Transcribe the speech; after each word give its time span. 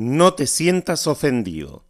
No 0.00 0.34
te 0.34 0.46
sientas 0.46 1.08
ofendido. 1.08 1.84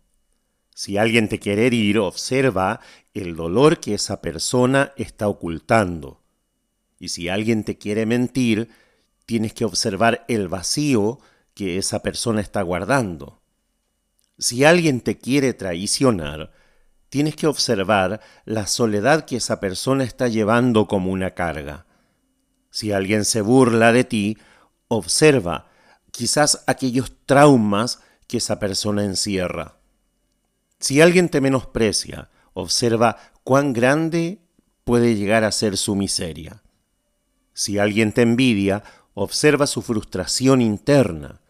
Si 0.74 0.96
alguien 0.96 1.28
te 1.28 1.38
quiere 1.38 1.66
herir, 1.66 1.98
observa 1.98 2.80
el 3.12 3.36
dolor 3.36 3.80
que 3.80 3.92
esa 3.92 4.22
persona 4.22 4.94
está 4.96 5.28
ocultando. 5.28 6.22
Y 6.98 7.10
si 7.10 7.28
alguien 7.28 7.64
te 7.64 7.76
quiere 7.76 8.06
mentir, 8.06 8.70
tienes 9.26 9.52
que 9.52 9.66
observar 9.66 10.24
el 10.26 10.48
vacío 10.48 11.18
que 11.52 11.76
esa 11.76 12.00
persona 12.00 12.40
está 12.40 12.62
guardando. 12.62 13.42
Si 14.38 14.64
alguien 14.64 15.02
te 15.02 15.18
quiere 15.18 15.52
traicionar, 15.52 16.50
tienes 17.10 17.36
que 17.36 17.46
observar 17.46 18.22
la 18.46 18.66
soledad 18.66 19.26
que 19.26 19.36
esa 19.36 19.60
persona 19.60 20.04
está 20.04 20.28
llevando 20.28 20.86
como 20.86 21.12
una 21.12 21.34
carga. 21.34 21.84
Si 22.70 22.90
alguien 22.90 23.26
se 23.26 23.42
burla 23.42 23.92
de 23.92 24.04
ti, 24.04 24.38
observa 24.88 25.68
quizás 26.18 26.64
aquellos 26.66 27.12
traumas 27.26 28.00
que 28.26 28.38
esa 28.38 28.58
persona 28.58 29.04
encierra. 29.04 29.76
Si 30.80 31.00
alguien 31.00 31.28
te 31.28 31.40
menosprecia, 31.40 32.28
observa 32.54 33.18
cuán 33.44 33.72
grande 33.72 34.40
puede 34.82 35.14
llegar 35.14 35.44
a 35.44 35.52
ser 35.52 35.76
su 35.76 35.94
miseria. 35.94 36.64
Si 37.54 37.78
alguien 37.78 38.10
te 38.12 38.22
envidia, 38.22 38.82
observa 39.14 39.68
su 39.68 39.80
frustración 39.80 40.60
interna. 40.60 41.40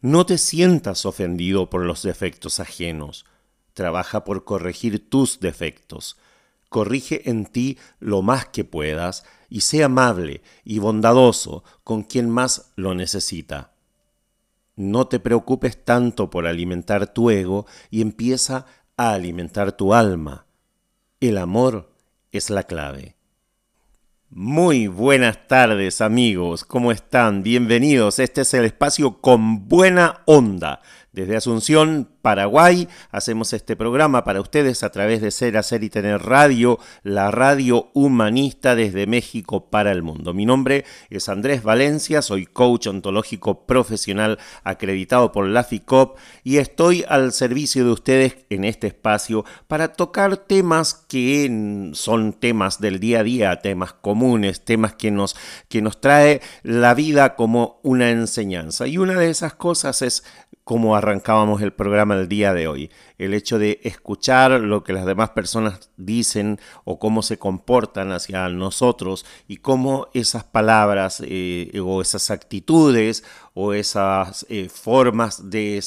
No 0.00 0.24
te 0.24 0.38
sientas 0.38 1.04
ofendido 1.04 1.68
por 1.68 1.84
los 1.84 2.02
defectos 2.02 2.60
ajenos. 2.60 3.26
Trabaja 3.74 4.24
por 4.24 4.46
corregir 4.46 5.10
tus 5.10 5.38
defectos. 5.38 6.16
Corrige 6.70 7.28
en 7.28 7.44
ti 7.44 7.76
lo 8.00 8.22
más 8.22 8.46
que 8.46 8.64
puedas 8.64 9.24
y 9.50 9.60
sé 9.60 9.84
amable 9.84 10.40
y 10.64 10.78
bondadoso 10.78 11.62
con 11.84 12.04
quien 12.04 12.30
más 12.30 12.72
lo 12.74 12.94
necesita. 12.94 13.74
No 14.78 15.08
te 15.08 15.18
preocupes 15.18 15.84
tanto 15.84 16.30
por 16.30 16.46
alimentar 16.46 17.12
tu 17.12 17.30
ego 17.30 17.66
y 17.90 18.00
empieza 18.00 18.64
a 18.96 19.12
alimentar 19.12 19.72
tu 19.72 19.92
alma. 19.92 20.46
El 21.18 21.38
amor 21.38 21.90
es 22.30 22.48
la 22.48 22.62
clave. 22.62 23.16
Muy 24.30 24.86
buenas 24.86 25.48
tardes 25.48 26.00
amigos, 26.00 26.64
¿cómo 26.64 26.92
están? 26.92 27.42
Bienvenidos, 27.42 28.20
este 28.20 28.42
es 28.42 28.54
el 28.54 28.66
espacio 28.66 29.20
con 29.20 29.66
buena 29.66 30.22
onda. 30.26 30.80
Desde 31.18 31.34
Asunción, 31.34 32.08
Paraguay, 32.22 32.86
hacemos 33.10 33.52
este 33.52 33.74
programa 33.74 34.22
para 34.22 34.40
ustedes 34.40 34.84
a 34.84 34.92
través 34.92 35.20
de 35.20 35.32
Ser, 35.32 35.56
Hacer 35.56 35.82
y 35.82 35.90
Tener 35.90 36.22
Radio, 36.22 36.78
la 37.02 37.32
radio 37.32 37.90
humanista 37.92 38.76
desde 38.76 39.08
México 39.08 39.68
para 39.68 39.90
el 39.90 40.04
mundo. 40.04 40.32
Mi 40.32 40.46
nombre 40.46 40.84
es 41.10 41.28
Andrés 41.28 41.64
Valencia, 41.64 42.22
soy 42.22 42.46
coach 42.46 42.86
ontológico 42.86 43.66
profesional 43.66 44.38
acreditado 44.62 45.32
por 45.32 45.48
la 45.48 45.64
FICOP 45.64 46.16
y 46.44 46.58
estoy 46.58 47.04
al 47.08 47.32
servicio 47.32 47.84
de 47.84 47.90
ustedes 47.90 48.36
en 48.48 48.64
este 48.64 48.86
espacio 48.86 49.44
para 49.66 49.94
tocar 49.94 50.36
temas 50.36 50.94
que 50.94 51.90
son 51.94 52.32
temas 52.32 52.80
del 52.80 53.00
día 53.00 53.20
a 53.20 53.24
día, 53.24 53.56
temas 53.60 53.92
comunes, 53.92 54.64
temas 54.64 54.94
que 54.94 55.10
nos, 55.10 55.34
que 55.68 55.82
nos 55.82 56.00
trae 56.00 56.42
la 56.62 56.94
vida 56.94 57.34
como 57.34 57.80
una 57.82 58.10
enseñanza. 58.10 58.86
Y 58.86 58.98
una 58.98 59.14
de 59.14 59.30
esas 59.30 59.54
cosas 59.54 60.00
es 60.02 60.22
cómo 60.68 60.96
arrancábamos 60.96 61.62
el 61.62 61.72
programa 61.72 62.14
del 62.14 62.28
día 62.28 62.52
de 62.52 62.68
hoy. 62.68 62.90
El 63.16 63.32
hecho 63.32 63.58
de 63.58 63.80
escuchar 63.84 64.50
lo 64.60 64.84
que 64.84 64.92
las 64.92 65.06
demás 65.06 65.30
personas 65.30 65.88
dicen 65.96 66.60
o 66.84 66.98
cómo 66.98 67.22
se 67.22 67.38
comportan 67.38 68.12
hacia 68.12 68.46
nosotros 68.50 69.24
y 69.46 69.56
cómo 69.56 70.08
esas 70.12 70.44
palabras 70.44 71.22
eh, 71.24 71.72
o 71.82 72.02
esas 72.02 72.30
actitudes 72.30 73.24
o 73.54 73.72
esas 73.72 74.44
eh, 74.50 74.68
formas 74.68 75.48
de 75.48 75.82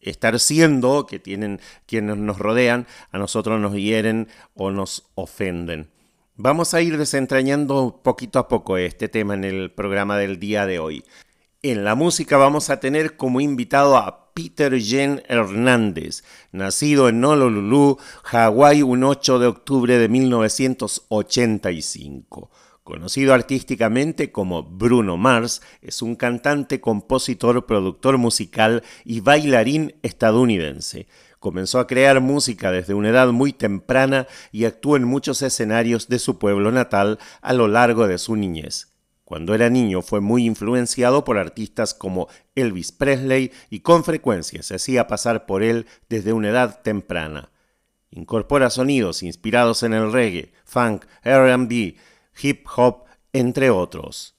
estar 0.00 0.40
siendo 0.40 1.06
que 1.06 1.20
tienen 1.20 1.60
quienes 1.86 2.16
nos 2.16 2.40
rodean, 2.40 2.88
a 3.12 3.18
nosotros 3.18 3.60
nos 3.60 3.76
hieren 3.76 4.26
o 4.54 4.72
nos 4.72 5.12
ofenden. 5.14 5.92
Vamos 6.34 6.74
a 6.74 6.82
ir 6.82 6.98
desentrañando 6.98 8.00
poquito 8.02 8.40
a 8.40 8.48
poco 8.48 8.78
este 8.78 9.08
tema 9.08 9.34
en 9.34 9.44
el 9.44 9.70
programa 9.70 10.18
del 10.18 10.40
día 10.40 10.66
de 10.66 10.80
hoy. 10.80 11.04
En 11.62 11.84
la 11.84 11.94
música 11.94 12.36
vamos 12.36 12.68
a 12.68 12.80
tener 12.80 13.16
como 13.16 13.40
invitado 13.40 13.96
a 13.96 14.23
Peter 14.34 14.78
Jen 14.80 15.22
Hernández, 15.28 16.24
nacido 16.50 17.08
en 17.08 17.24
Honolulu, 17.24 17.98
Hawái, 18.24 18.82
un 18.82 19.04
8 19.04 19.38
de 19.38 19.46
octubre 19.46 19.96
de 19.96 20.08
1985. 20.08 22.50
Conocido 22.82 23.32
artísticamente 23.32 24.32
como 24.32 24.64
Bruno 24.64 25.16
Mars, 25.16 25.62
es 25.82 26.02
un 26.02 26.16
cantante, 26.16 26.80
compositor, 26.80 27.64
productor 27.64 28.18
musical 28.18 28.82
y 29.04 29.20
bailarín 29.20 29.94
estadounidense. 30.02 31.06
Comenzó 31.38 31.78
a 31.78 31.86
crear 31.86 32.20
música 32.20 32.72
desde 32.72 32.94
una 32.94 33.10
edad 33.10 33.28
muy 33.28 33.52
temprana 33.52 34.26
y 34.50 34.64
actuó 34.64 34.96
en 34.96 35.04
muchos 35.04 35.42
escenarios 35.42 36.08
de 36.08 36.18
su 36.18 36.40
pueblo 36.40 36.72
natal 36.72 37.20
a 37.40 37.52
lo 37.52 37.68
largo 37.68 38.08
de 38.08 38.18
su 38.18 38.34
niñez. 38.34 38.93
Cuando 39.24 39.54
era 39.54 39.70
niño 39.70 40.02
fue 40.02 40.20
muy 40.20 40.44
influenciado 40.44 41.24
por 41.24 41.38
artistas 41.38 41.94
como 41.94 42.28
Elvis 42.54 42.92
Presley 42.92 43.52
y 43.70 43.80
con 43.80 44.04
frecuencia 44.04 44.62
se 44.62 44.74
hacía 44.74 45.06
pasar 45.06 45.46
por 45.46 45.62
él 45.62 45.86
desde 46.08 46.32
una 46.34 46.50
edad 46.50 46.82
temprana. 46.82 47.50
Incorpora 48.10 48.70
sonidos 48.70 49.22
inspirados 49.22 49.82
en 49.82 49.94
el 49.94 50.12
reggae, 50.12 50.52
funk, 50.64 51.06
RB, 51.24 51.96
hip 52.42 52.66
hop, 52.76 53.04
entre 53.32 53.70
otros. 53.70 54.33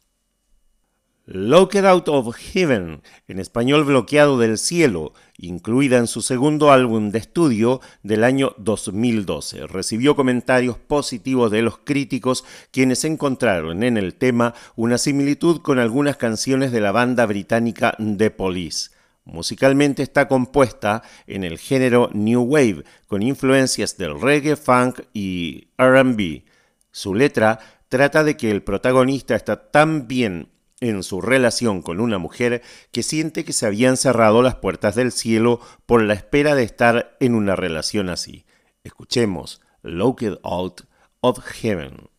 Locked 1.27 1.83
Out 1.83 2.07
of 2.09 2.35
Heaven, 2.35 3.01
en 3.27 3.39
español 3.39 3.83
bloqueado 3.83 4.37
del 4.37 4.59
cielo, 4.59 5.13
incluida 5.39 5.97
en 5.97 6.05
su 6.05 6.21
segundo 6.21 6.71
álbum 6.71 7.09
de 7.09 7.17
estudio 7.17 7.81
del 8.03 8.23
año 8.23 8.53
2012. 8.59 9.65
Recibió 9.65 10.15
comentarios 10.15 10.77
positivos 10.77 11.49
de 11.49 11.63
los 11.63 11.79
críticos 11.79 12.45
quienes 12.69 13.03
encontraron 13.05 13.81
en 13.81 13.97
el 13.97 14.13
tema 14.13 14.53
una 14.75 14.99
similitud 14.99 15.61
con 15.63 15.79
algunas 15.79 16.15
canciones 16.17 16.71
de 16.71 16.81
la 16.81 16.91
banda 16.91 17.25
británica 17.25 17.97
The 17.97 18.29
Police. 18.29 18.91
Musicalmente 19.23 20.03
está 20.03 20.27
compuesta 20.27 21.01
en 21.25 21.43
el 21.43 21.57
género 21.57 22.11
New 22.13 22.43
Wave, 22.43 22.83
con 23.07 23.23
influencias 23.23 23.97
del 23.97 24.21
reggae, 24.21 24.55
funk 24.55 24.99
y 25.11 25.69
RB. 25.79 26.43
Su 26.91 27.15
letra 27.15 27.57
trata 27.89 28.23
de 28.23 28.37
que 28.37 28.51
el 28.51 28.61
protagonista 28.61 29.35
está 29.35 29.71
tan 29.71 30.07
bien 30.07 30.49
en 30.79 31.03
su 31.03 31.21
relación 31.21 31.81
con 31.81 31.99
una 31.99 32.17
mujer 32.17 32.61
que 32.91 33.03
siente 33.03 33.45
que 33.45 33.53
se 33.53 33.65
habían 33.65 33.97
cerrado 33.97 34.41
las 34.41 34.55
puertas 34.55 34.95
del 34.95 35.11
cielo 35.11 35.59
por 35.85 36.01
la 36.03 36.13
espera 36.13 36.55
de 36.55 36.63
estar 36.63 37.15
en 37.19 37.35
una 37.35 37.55
relación 37.55 38.09
así. 38.09 38.45
Escuchemos 38.83 39.61
Locked 39.81 40.39
Out 40.43 40.81
of 41.21 41.39
Heaven. 41.39 42.09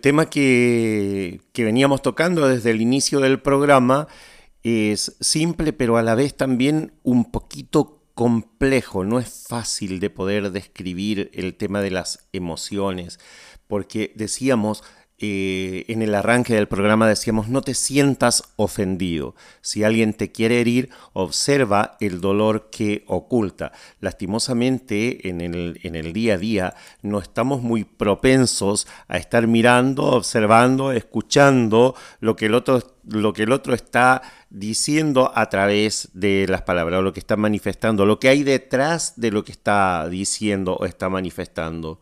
El 0.00 0.02
tema 0.02 0.30
que, 0.30 1.42
que 1.52 1.62
veníamos 1.62 2.00
tocando 2.00 2.48
desde 2.48 2.70
el 2.70 2.80
inicio 2.80 3.20
del 3.20 3.38
programa 3.38 4.08
es 4.62 5.14
simple, 5.20 5.74
pero 5.74 5.98
a 5.98 6.02
la 6.02 6.14
vez 6.14 6.34
también 6.34 6.94
un 7.02 7.30
poquito 7.30 8.02
complejo. 8.14 9.04
No 9.04 9.18
es 9.18 9.44
fácil 9.46 10.00
de 10.00 10.08
poder 10.08 10.52
describir 10.52 11.30
el 11.34 11.54
tema 11.54 11.82
de 11.82 11.90
las 11.90 12.26
emociones, 12.32 13.20
porque 13.66 14.14
decíamos, 14.16 14.84
eh, 15.22 15.84
en 15.88 16.00
el 16.00 16.14
arranque 16.14 16.54
del 16.54 16.66
programa 16.66 17.06
decíamos, 17.06 17.48
no 17.50 17.60
te 17.60 17.74
sientas 17.74 18.42
ofendido. 18.56 19.34
Si 19.60 19.84
alguien 19.84 20.14
te 20.14 20.32
quiere 20.32 20.62
herir, 20.62 20.88
observa 21.12 21.98
el 22.00 22.22
dolor 22.22 22.70
que 22.70 23.04
oculta. 23.06 23.72
Lastimosamente, 24.00 25.28
en 25.28 25.42
el, 25.42 25.78
en 25.82 25.94
el 25.94 26.14
día 26.14 26.34
a 26.34 26.38
día, 26.38 26.74
no 27.02 27.18
estamos 27.18 27.60
muy 27.60 27.84
propensos 27.84 28.88
a 29.08 29.18
estar 29.18 29.46
mirando, 29.46 30.04
observando, 30.04 30.90
escuchando 30.90 31.94
lo 32.20 32.34
que 32.34 32.46
el 32.46 32.54
otro, 32.54 32.82
lo 33.04 33.34
que 33.34 33.42
el 33.42 33.52
otro 33.52 33.74
está 33.74 34.22
diciendo 34.48 35.32
a 35.34 35.50
través 35.50 36.08
de 36.14 36.46
las 36.48 36.62
palabras, 36.62 36.98
o 36.98 37.02
lo 37.02 37.12
que 37.12 37.20
está 37.20 37.36
manifestando, 37.36 38.06
lo 38.06 38.18
que 38.18 38.30
hay 38.30 38.42
detrás 38.42 39.20
de 39.20 39.30
lo 39.32 39.44
que 39.44 39.52
está 39.52 40.08
diciendo 40.08 40.76
o 40.76 40.86
está 40.86 41.10
manifestando 41.10 42.00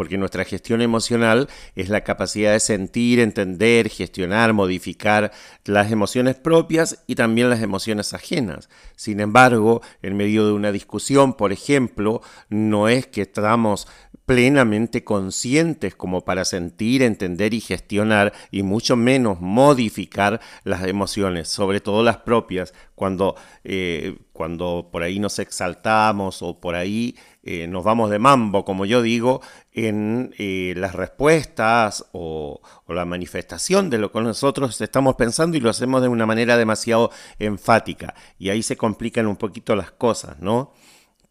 porque 0.00 0.16
nuestra 0.16 0.46
gestión 0.46 0.80
emocional 0.80 1.46
es 1.76 1.90
la 1.90 2.04
capacidad 2.04 2.52
de 2.52 2.60
sentir, 2.60 3.20
entender, 3.20 3.90
gestionar, 3.90 4.54
modificar 4.54 5.30
las 5.66 5.92
emociones 5.92 6.36
propias 6.36 7.04
y 7.06 7.16
también 7.16 7.50
las 7.50 7.60
emociones 7.60 8.14
ajenas. 8.14 8.70
Sin 8.96 9.20
embargo, 9.20 9.82
en 10.00 10.16
medio 10.16 10.46
de 10.46 10.52
una 10.52 10.72
discusión, 10.72 11.34
por 11.34 11.52
ejemplo, 11.52 12.22
no 12.48 12.88
es 12.88 13.08
que 13.08 13.20
estamos 13.20 13.88
plenamente 14.24 15.04
conscientes 15.04 15.94
como 15.96 16.24
para 16.24 16.44
sentir, 16.44 17.02
entender 17.02 17.52
y 17.52 17.60
gestionar 17.60 18.32
y 18.50 18.62
mucho 18.62 18.96
menos 18.96 19.40
modificar 19.40 20.40
las 20.64 20.84
emociones, 20.84 21.48
sobre 21.48 21.80
todo 21.80 22.02
las 22.02 22.18
propias, 22.18 22.72
cuando, 22.94 23.34
eh, 23.64 24.16
cuando 24.32 24.88
por 24.92 25.02
ahí 25.02 25.18
nos 25.18 25.38
exaltamos 25.40 26.42
o 26.42 26.60
por 26.60 26.74
ahí 26.74 27.16
eh, 27.42 27.66
nos 27.66 27.84
vamos 27.84 28.10
de 28.10 28.18
mambo, 28.18 28.64
como 28.64 28.84
yo 28.84 29.00
digo, 29.00 29.40
en 29.72 30.34
eh, 30.38 30.74
las 30.76 30.94
respuestas 30.94 32.04
o, 32.12 32.60
o, 32.84 32.92
la 32.92 33.04
manifestación 33.04 33.88
de 33.88 33.98
lo 33.98 34.12
que 34.12 34.20
nosotros 34.20 34.78
estamos 34.80 35.14
pensando 35.14 35.56
y 35.56 35.60
lo 35.60 35.70
hacemos 35.70 36.02
de 36.02 36.08
una 36.08 36.26
manera 36.26 36.56
demasiado 36.56 37.10
enfática. 37.38 38.14
Y 38.38 38.50
ahí 38.50 38.62
se 38.62 38.76
complican 38.76 39.26
un 39.26 39.36
poquito 39.36 39.74
las 39.74 39.90
cosas, 39.90 40.38
¿no? 40.40 40.72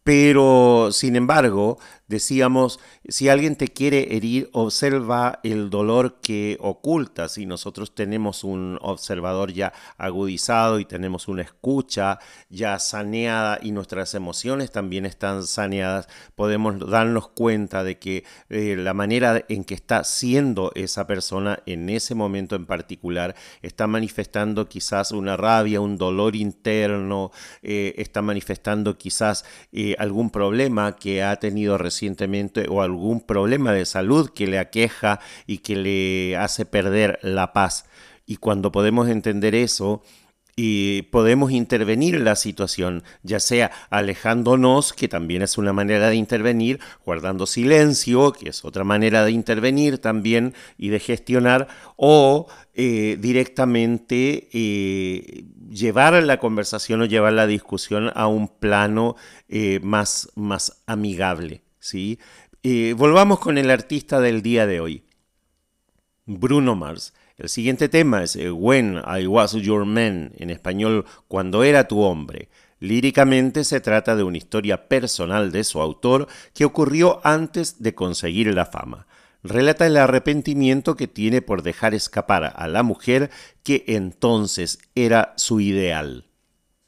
Pero, 0.02 0.88
sin 0.92 1.14
embargo, 1.14 1.78
decíamos, 2.10 2.80
si 3.08 3.28
alguien 3.28 3.54
te 3.54 3.68
quiere 3.68 4.16
herir, 4.16 4.50
observa 4.52 5.38
el 5.44 5.70
dolor 5.70 6.18
que 6.20 6.58
oculta. 6.60 7.28
Si 7.28 7.46
nosotros 7.46 7.94
tenemos 7.94 8.42
un 8.42 8.78
observador 8.82 9.52
ya 9.52 9.72
agudizado 9.96 10.80
y 10.80 10.84
tenemos 10.84 11.28
una 11.28 11.42
escucha 11.42 12.18
ya 12.48 12.78
saneada 12.80 13.60
y 13.62 13.70
nuestras 13.70 14.14
emociones 14.14 14.72
también 14.72 15.06
están 15.06 15.44
saneadas, 15.44 16.08
podemos 16.34 16.80
darnos 16.90 17.28
cuenta 17.28 17.84
de 17.84 18.00
que 18.00 18.24
eh, 18.48 18.74
la 18.76 18.92
manera 18.92 19.44
en 19.48 19.62
que 19.62 19.74
está 19.74 20.02
siendo 20.02 20.72
esa 20.74 21.06
persona 21.06 21.60
en 21.64 21.88
ese 21.88 22.16
momento 22.16 22.56
en 22.56 22.66
particular 22.66 23.36
está 23.62 23.86
manifestando 23.86 24.68
quizás 24.68 25.12
una 25.12 25.36
rabia, 25.36 25.80
un 25.80 25.96
dolor 25.96 26.34
interno, 26.34 27.30
eh, 27.62 27.94
está 27.98 28.20
manifestando 28.20 28.98
quizás... 28.98 29.44
Eh, 29.72 29.94
algún 30.00 30.30
problema 30.30 30.96
que 30.96 31.22
ha 31.22 31.36
tenido 31.36 31.78
o 32.68 32.82
algún 32.82 33.20
problema 33.20 33.72
de 33.72 33.84
salud 33.84 34.30
que 34.30 34.46
le 34.46 34.58
aqueja 34.58 35.20
y 35.46 35.58
que 35.58 35.76
le 35.76 36.36
hace 36.36 36.64
perder 36.64 37.18
la 37.22 37.52
paz. 37.52 37.86
Y 38.26 38.36
cuando 38.36 38.70
podemos 38.70 39.08
entender 39.08 39.54
eso, 39.54 40.02
y 40.62 41.02
podemos 41.02 41.52
intervenir 41.52 42.16
en 42.16 42.24
la 42.24 42.36
situación, 42.36 43.02
ya 43.22 43.40
sea 43.40 43.70
alejándonos, 43.88 44.92
que 44.92 45.08
también 45.08 45.40
es 45.40 45.56
una 45.56 45.72
manera 45.72 46.10
de 46.10 46.16
intervenir, 46.16 46.80
guardando 47.04 47.46
silencio, 47.46 48.32
que 48.32 48.50
es 48.50 48.62
otra 48.62 48.84
manera 48.84 49.24
de 49.24 49.32
intervenir 49.32 49.98
también 49.98 50.52
y 50.76 50.90
de 50.90 51.00
gestionar, 51.00 51.68
o 51.96 52.46
eh, 52.74 53.16
directamente 53.18 54.50
eh, 54.52 55.44
llevar 55.70 56.22
la 56.22 56.38
conversación 56.38 57.00
o 57.00 57.06
llevar 57.06 57.32
la 57.32 57.46
discusión 57.46 58.10
a 58.14 58.26
un 58.26 58.48
plano 58.48 59.16
eh, 59.48 59.80
más, 59.82 60.30
más 60.34 60.82
amigable. 60.86 61.62
¿Sí? 61.80 62.18
volvamos 62.96 63.40
con 63.40 63.58
el 63.58 63.70
artista 63.70 64.20
del 64.20 64.42
día 64.42 64.66
de 64.66 64.80
hoy, 64.80 65.04
Bruno 66.26 66.76
Mars. 66.76 67.12
El 67.36 67.48
siguiente 67.48 67.88
tema 67.88 68.22
es 68.22 68.36
eh, 68.36 68.50
When 68.50 68.98
I 68.98 69.26
Was 69.26 69.52
Your 69.54 69.86
Man, 69.86 70.32
en 70.36 70.50
español 70.50 71.06
Cuando 71.26 71.64
era 71.64 71.88
tu 71.88 72.00
hombre. 72.02 72.50
Líricamente 72.80 73.64
se 73.64 73.80
trata 73.80 74.14
de 74.14 74.22
una 74.22 74.38
historia 74.38 74.88
personal 74.88 75.50
de 75.50 75.64
su 75.64 75.80
autor 75.80 76.28
que 76.54 76.64
ocurrió 76.64 77.20
antes 77.24 77.82
de 77.82 77.94
conseguir 77.94 78.54
la 78.54 78.66
fama. 78.66 79.06
Relata 79.42 79.86
el 79.86 79.96
arrepentimiento 79.96 80.96
que 80.96 81.08
tiene 81.08 81.40
por 81.40 81.62
dejar 81.62 81.94
escapar 81.94 82.52
a 82.54 82.68
la 82.68 82.82
mujer 82.82 83.30
que 83.62 83.84
entonces 83.86 84.78
era 84.94 85.32
su 85.36 85.60
ideal. 85.60 86.29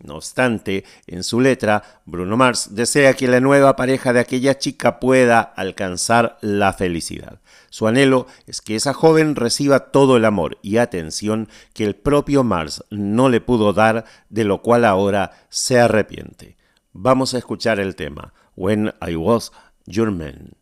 No 0.02 0.16
obstante, 0.16 0.84
en 1.06 1.22
su 1.22 1.40
letra, 1.40 2.00
Bruno 2.06 2.36
Mars 2.36 2.74
desea 2.74 3.14
que 3.14 3.28
la 3.28 3.38
nueva 3.38 3.76
pareja 3.76 4.12
de 4.12 4.18
aquella 4.18 4.58
chica 4.58 4.98
pueda 4.98 5.40
alcanzar 5.40 6.38
la 6.40 6.72
felicidad. 6.72 7.38
Su 7.70 7.86
anhelo 7.86 8.26
es 8.48 8.60
que 8.60 8.74
esa 8.74 8.94
joven 8.94 9.36
reciba 9.36 9.92
todo 9.92 10.16
el 10.16 10.24
amor 10.24 10.58
y 10.60 10.78
atención 10.78 11.48
que 11.72 11.84
el 11.84 11.94
propio 11.94 12.42
Mars 12.42 12.84
no 12.90 13.28
le 13.28 13.40
pudo 13.40 13.72
dar, 13.72 14.04
de 14.28 14.42
lo 14.44 14.60
cual 14.60 14.84
ahora 14.84 15.46
se 15.50 15.78
arrepiente. 15.78 16.56
Vamos 16.92 17.34
a 17.34 17.38
escuchar 17.38 17.78
el 17.78 17.94
tema, 17.94 18.34
When 18.56 18.92
I 19.06 19.14
Was 19.14 19.52
Your 19.86 20.10
Man. 20.10 20.61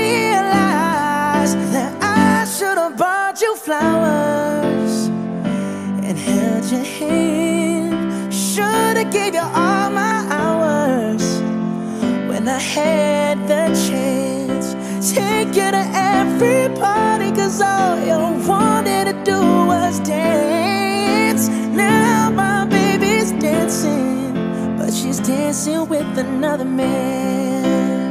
Flowers 3.71 5.07
and 6.05 6.17
held 6.17 6.65
your 6.69 6.83
hand. 6.83 8.33
Should 8.33 8.97
have 8.99 9.11
gave 9.13 9.33
you 9.33 9.47
all 9.63 9.89
my 10.03 10.17
hours 10.29 11.23
when 12.29 12.49
I 12.49 12.59
had 12.59 13.37
the 13.47 13.63
chance. 13.87 14.75
Take 15.15 15.55
you 15.55 15.69
to 15.77 15.85
every 16.17 16.67
party, 16.81 17.31
cause 17.31 17.61
all 17.61 17.97
you 18.09 18.19
wanted 18.45 19.05
to 19.05 19.15
do 19.23 19.39
was 19.71 20.01
dance. 20.01 21.47
Now 21.83 22.29
my 22.29 22.65
baby's 22.65 23.31
dancing, 23.31 24.33
but 24.77 24.91
she's 24.93 25.21
dancing 25.21 25.87
with 25.87 26.17
another 26.17 26.65
man. 26.65 28.03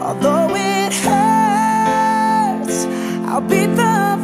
Although 0.00 0.54
it 0.54 0.94
hurts, 1.04 2.86
I'll 3.28 3.42
be 3.42 3.66
the 3.66 4.23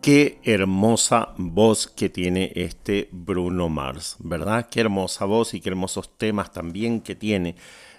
Qué 0.00 0.40
hermosa 0.44 1.34
voz 1.36 1.86
que 1.86 2.08
tiene 2.08 2.52
este 2.54 3.10
Bruno 3.12 3.68
Mars, 3.68 4.16
¿verdad? 4.18 4.66
Qué 4.70 4.80
hermosa 4.80 5.26
voz 5.26 5.52
y 5.52 5.60
qué 5.60 5.68
hermosos 5.68 6.16
temas 6.16 6.52
también 6.52 7.02
que 7.02 7.14
tiene. 7.14 7.54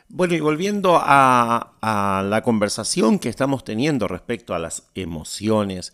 Bueno, 0.09 0.33
y 0.33 0.39
volviendo 0.39 0.97
a, 0.99 1.73
a 1.79 2.23
la 2.23 2.41
conversación 2.41 3.19
que 3.19 3.29
estamos 3.29 3.63
teniendo 3.63 4.07
respecto 4.07 4.55
a 4.55 4.59
las 4.59 4.89
emociones, 4.95 5.93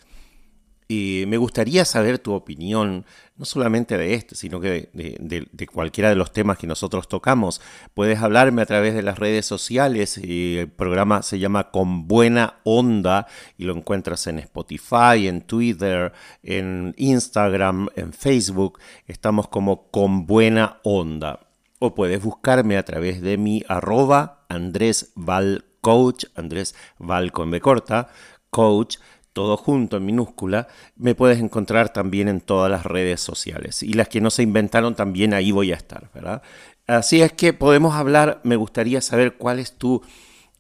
eh, 0.89 1.25
me 1.27 1.35
gustaría 1.35 1.83
saber 1.83 2.17
tu 2.17 2.33
opinión, 2.33 3.05
no 3.35 3.43
solamente 3.43 3.97
de 3.97 4.13
este, 4.13 4.35
sino 4.35 4.61
que 4.61 4.89
de, 4.93 5.67
cualquiera 5.67 6.09
de 6.09 6.15
los 6.15 6.31
temas 6.31 6.57
que 6.57 6.65
nosotros 6.65 7.09
tocamos. 7.09 7.61
Puedes 7.93 8.19
hablarme 8.19 8.61
a 8.61 8.65
través 8.65 8.93
de 8.93 9.03
las 9.03 9.19
redes 9.19 9.45
sociales. 9.45 10.17
el 10.17 10.69
programa 10.69 11.23
se 11.23 11.39
llama 11.39 11.71
Con 11.71 12.07
Buena 12.07 12.59
Onda 12.63 13.27
y 13.57 13.65
lo 13.65 13.75
encuentras 13.75 14.27
en 14.27 14.39
Spotify, 14.39 15.27
en 15.27 15.41
Twitter, 15.41 16.13
en 16.41 16.93
Instagram, 16.97 17.89
en 17.95 18.13
Facebook. 18.13 18.79
Estamos 19.07 19.49
como 19.49 19.91
Con 19.91 20.25
Buena 20.25 20.79
Onda. 20.83 21.47
O 21.79 21.95
puedes 21.95 22.23
buscarme 22.23 22.77
a 22.77 22.85
través 22.85 23.21
de 23.21 23.37
mi 23.37 23.63
arroba 23.67 24.45
Andrés 24.47 25.11
Val 25.15 25.65
Coach, 25.81 26.25
Andrés 26.35 26.75
Val 26.97 27.31
B 27.35 27.59
corta, 27.61 28.07
Coach, 28.49 28.97
todo 29.37 29.55
junto 29.55 29.97
en 29.97 30.05
minúscula, 30.07 30.67
me 30.95 31.13
puedes 31.13 31.37
encontrar 31.37 31.93
también 31.93 32.27
en 32.27 32.41
todas 32.41 32.71
las 32.71 32.87
redes 32.87 33.21
sociales. 33.21 33.83
Y 33.83 33.93
las 33.93 34.09
que 34.09 34.19
no 34.19 34.31
se 34.31 34.41
inventaron 34.41 34.95
también 34.95 35.35
ahí 35.35 35.51
voy 35.51 35.71
a 35.71 35.75
estar, 35.75 36.09
¿verdad? 36.11 36.41
Así 36.87 37.21
es 37.21 37.33
que 37.33 37.53
podemos 37.53 37.93
hablar, 37.93 38.41
me 38.43 38.55
gustaría 38.55 38.99
saber 38.99 39.37
cuál 39.37 39.59
es 39.59 39.73
tu, 39.73 40.01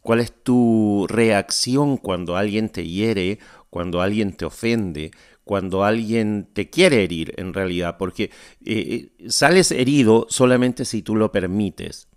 cuál 0.01 0.19
es 0.19 0.31
tu 0.31 1.07
reacción 1.09 1.97
cuando 1.97 2.37
alguien 2.37 2.69
te 2.69 2.87
hiere, 2.87 3.39
cuando 3.71 3.99
alguien 3.99 4.33
te 4.33 4.45
ofende, 4.45 5.09
cuando 5.43 5.83
alguien 5.83 6.47
te 6.53 6.69
quiere 6.69 7.03
herir 7.03 7.33
en 7.37 7.55
realidad, 7.55 7.97
porque 7.97 8.29
eh, 8.63 9.09
sales 9.27 9.71
herido 9.71 10.27
solamente 10.29 10.85
si 10.85 11.01
tú 11.01 11.15
lo 11.15 11.31
permites. 11.31 12.09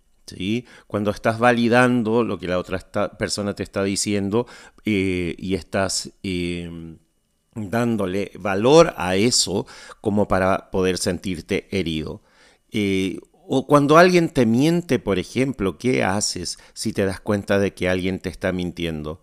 Cuando 0.86 1.10
estás 1.10 1.38
validando 1.38 2.24
lo 2.24 2.38
que 2.38 2.48
la 2.48 2.58
otra 2.58 2.78
persona 3.18 3.54
te 3.54 3.62
está 3.62 3.82
diciendo 3.82 4.46
eh, 4.84 5.34
y 5.38 5.54
estás 5.54 6.10
eh, 6.22 6.96
dándole 7.54 8.32
valor 8.38 8.94
a 8.96 9.16
eso 9.16 9.66
como 10.00 10.28
para 10.28 10.70
poder 10.70 10.98
sentirte 10.98 11.68
herido. 11.70 12.22
Eh, 12.70 13.18
o 13.52 13.66
cuando 13.66 13.98
alguien 13.98 14.28
te 14.28 14.46
miente, 14.46 14.98
por 14.98 15.18
ejemplo, 15.18 15.76
¿qué 15.78 16.04
haces 16.04 16.58
si 16.72 16.92
te 16.92 17.04
das 17.04 17.20
cuenta 17.20 17.58
de 17.58 17.74
que 17.74 17.88
alguien 17.88 18.20
te 18.20 18.28
está 18.28 18.52
mintiendo? 18.52 19.20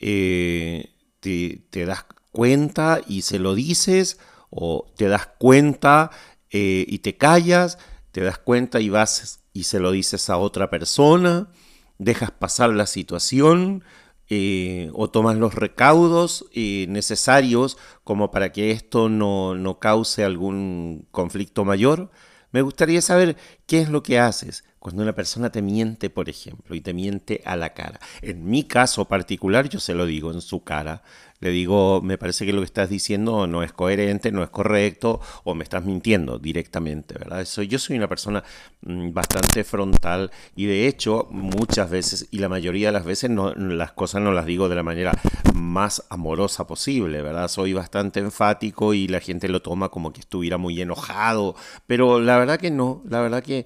Te, 0.00 1.62
das 1.86 2.04
cuenta 2.32 3.00
y 3.06 3.22
se 3.22 3.38
lo 3.38 3.54
dices? 3.54 4.18
¿O 4.50 4.92
te 4.96 5.06
das 5.06 5.28
cuenta 5.38 6.10
y 6.50 6.98
te 6.98 7.16
callas? 7.16 7.78
¿Te 8.10 8.22
das 8.22 8.38
cuenta 8.38 8.80
y 8.80 8.88
vas 8.88 9.37
y 9.52 9.64
se 9.64 9.80
lo 9.80 9.90
dices 9.90 10.30
a 10.30 10.38
otra 10.38 10.70
persona? 10.70 11.50
¿Dejas 11.98 12.30
pasar 12.30 12.70
la 12.70 12.86
situación? 12.86 13.84
eh, 14.30 14.90
o 14.92 15.08
tomas 15.10 15.36
los 15.36 15.54
recaudos 15.54 16.44
eh, 16.52 16.86
necesarios 16.88 17.78
como 18.04 18.30
para 18.30 18.52
que 18.52 18.70
esto 18.72 19.08
no, 19.08 19.54
no 19.54 19.78
cause 19.78 20.24
algún 20.24 21.06
conflicto 21.10 21.64
mayor. 21.64 22.10
Me 22.52 22.62
gustaría 22.62 23.00
saber 23.02 23.36
qué 23.66 23.80
es 23.80 23.88
lo 23.88 24.02
que 24.02 24.18
haces 24.18 24.64
cuando 24.78 25.02
una 25.02 25.14
persona 25.14 25.50
te 25.50 25.62
miente, 25.62 26.10
por 26.10 26.28
ejemplo, 26.28 26.74
y 26.74 26.80
te 26.80 26.94
miente 26.94 27.42
a 27.44 27.56
la 27.56 27.74
cara. 27.74 27.98
En 28.22 28.48
mi 28.48 28.64
caso 28.64 29.06
particular, 29.06 29.68
yo 29.68 29.80
se 29.80 29.94
lo 29.94 30.06
digo 30.06 30.32
en 30.32 30.40
su 30.40 30.62
cara. 30.62 31.02
Le 31.40 31.50
digo, 31.50 32.00
me 32.02 32.18
parece 32.18 32.44
que 32.44 32.52
lo 32.52 32.60
que 32.60 32.64
estás 32.64 32.90
diciendo 32.90 33.46
no 33.46 33.62
es 33.62 33.72
coherente, 33.72 34.32
no 34.32 34.42
es 34.42 34.50
correcto, 34.50 35.20
o 35.44 35.54
me 35.54 35.62
estás 35.62 35.84
mintiendo 35.84 36.38
directamente, 36.38 37.14
¿verdad? 37.16 37.42
Eso, 37.42 37.62
yo 37.62 37.78
soy 37.78 37.96
una 37.96 38.08
persona 38.08 38.42
mm, 38.82 39.12
bastante 39.12 39.62
frontal 39.62 40.32
y 40.56 40.66
de 40.66 40.88
hecho 40.88 41.28
muchas 41.30 41.90
veces, 41.90 42.26
y 42.32 42.38
la 42.38 42.48
mayoría 42.48 42.88
de 42.88 42.92
las 42.92 43.04
veces, 43.04 43.30
no, 43.30 43.54
las 43.54 43.92
cosas 43.92 44.20
no 44.20 44.32
las 44.32 44.46
digo 44.46 44.68
de 44.68 44.74
la 44.74 44.82
manera 44.82 45.12
más 45.54 46.04
amorosa 46.10 46.66
posible, 46.66 47.22
¿verdad? 47.22 47.46
Soy 47.46 47.72
bastante 47.72 48.18
enfático 48.18 48.92
y 48.92 49.06
la 49.06 49.20
gente 49.20 49.48
lo 49.48 49.62
toma 49.62 49.90
como 49.90 50.12
que 50.12 50.20
estuviera 50.20 50.58
muy 50.58 50.80
enojado, 50.80 51.54
pero 51.86 52.18
la 52.18 52.36
verdad 52.36 52.58
que 52.58 52.72
no, 52.72 53.02
la 53.08 53.20
verdad 53.20 53.44
que 53.44 53.64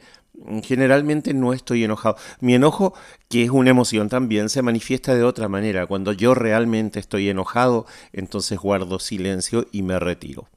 generalmente 0.62 1.35
no 1.35 1.53
estoy 1.53 1.85
enojado. 1.85 2.16
Mi 2.40 2.55
enojo, 2.55 2.95
que 3.29 3.45
es 3.45 3.51
una 3.51 3.71
emoción 3.71 4.09
también, 4.09 4.49
se 4.49 4.62
manifiesta 4.62 5.14
de 5.14 5.25
otra 5.25 5.49
manera. 5.49 5.87
Cuando 5.87 6.12
yo 6.12 6.35
realmente 6.35 7.01
estoy 7.01 7.29
enojado, 7.29 7.87
entonces 8.12 8.59
guardo 8.59 8.99
silencio 8.99 9.66
y 9.73 9.83
me 9.83 9.99
retiro. 9.99 10.49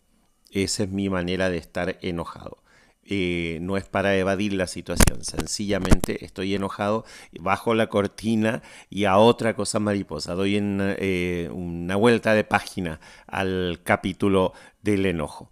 Esa 0.51 0.83
es 0.83 0.89
mi 0.89 1.09
manera 1.09 1.49
de 1.49 1.57
estar 1.57 1.97
enojado. 2.01 2.59
Eh, 3.07 3.59
no 3.61 3.77
es 3.77 3.85
para 3.85 4.15
evadir 4.17 4.53
la 4.53 4.65
situación, 4.65 5.23
sencillamente 5.23 6.25
estoy 6.25 6.55
enojado, 6.55 7.05
bajo 7.39 7.75
la 7.75 7.85
cortina 7.85 8.63
y 8.89 9.05
a 9.05 9.17
otra 9.17 9.55
cosa 9.55 9.79
mariposa. 9.79 10.33
Doy 10.33 10.55
en, 10.55 10.79
eh, 10.81 11.49
una 11.53 11.97
vuelta 11.97 12.33
de 12.33 12.43
página 12.43 12.99
al 13.27 13.81
capítulo 13.83 14.53
del 14.81 15.05
enojo. 15.05 15.51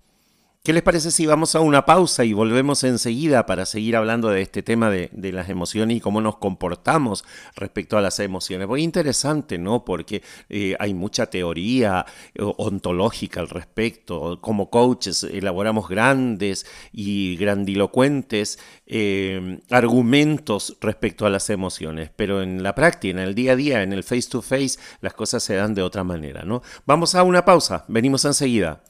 ¿Qué 0.65 0.71
les 0.71 0.81
parece 0.81 1.11
si 1.11 1.25
vamos 1.25 1.55
a 1.55 1.59
una 1.59 1.83
pausa 1.83 2.23
y 2.23 2.31
volvemos 2.31 2.85
enseguida 2.85 3.45
para 3.45 3.65
seguir 3.65 3.97
hablando 3.97 4.29
de 4.29 4.41
este 4.41 4.63
tema 4.63 4.89
de, 4.89 5.09
las 5.33 5.49
emociones 5.49 5.97
y 5.97 5.99
cómo 5.99 6.21
nos 6.21 6.37
comportamos 6.37 7.25
respecto 7.53 7.97
a 7.97 8.01
las 8.01 8.17
emociones? 8.19 8.65
Muy 8.69 8.81
interesante, 8.81 9.57
¿no? 9.57 9.83
Porque 9.83 10.23
eh, 10.47 10.77
hay 10.79 10.93
mucha 10.93 11.25
teoría 11.25 12.05
eh, 12.33 12.41
ontológica 12.41 13.41
al 13.41 13.49
respecto. 13.49 14.39
Como 14.39 14.69
coaches 14.69 15.25
elaboramos 15.25 15.89
grandes 15.89 16.65
y 16.93 17.35
grandilocuentes 17.35 18.57
eh, 18.87 19.59
argumentos 19.69 20.77
respecto 20.79 21.25
a 21.25 21.29
las 21.29 21.49
emociones, 21.49 22.09
pero 22.15 22.41
en 22.41 22.63
la 22.63 22.73
práctica, 22.73 23.11
en 23.11 23.19
el 23.19 23.35
día 23.35 23.51
a 23.51 23.55
día, 23.57 23.83
en 23.83 23.91
el 23.91 24.05
face 24.05 24.29
to 24.29 24.41
face, 24.41 24.79
las 25.01 25.13
cosas 25.13 25.43
se 25.43 25.55
dan 25.55 25.73
de 25.73 25.81
otra 25.81 26.05
manera, 26.05 26.43
¿no? 26.43 26.61
Vamos 26.85 27.15
a 27.15 27.23
una 27.23 27.43
pausa, 27.43 27.83
venimos 27.89 28.23
enseguida. 28.23 28.81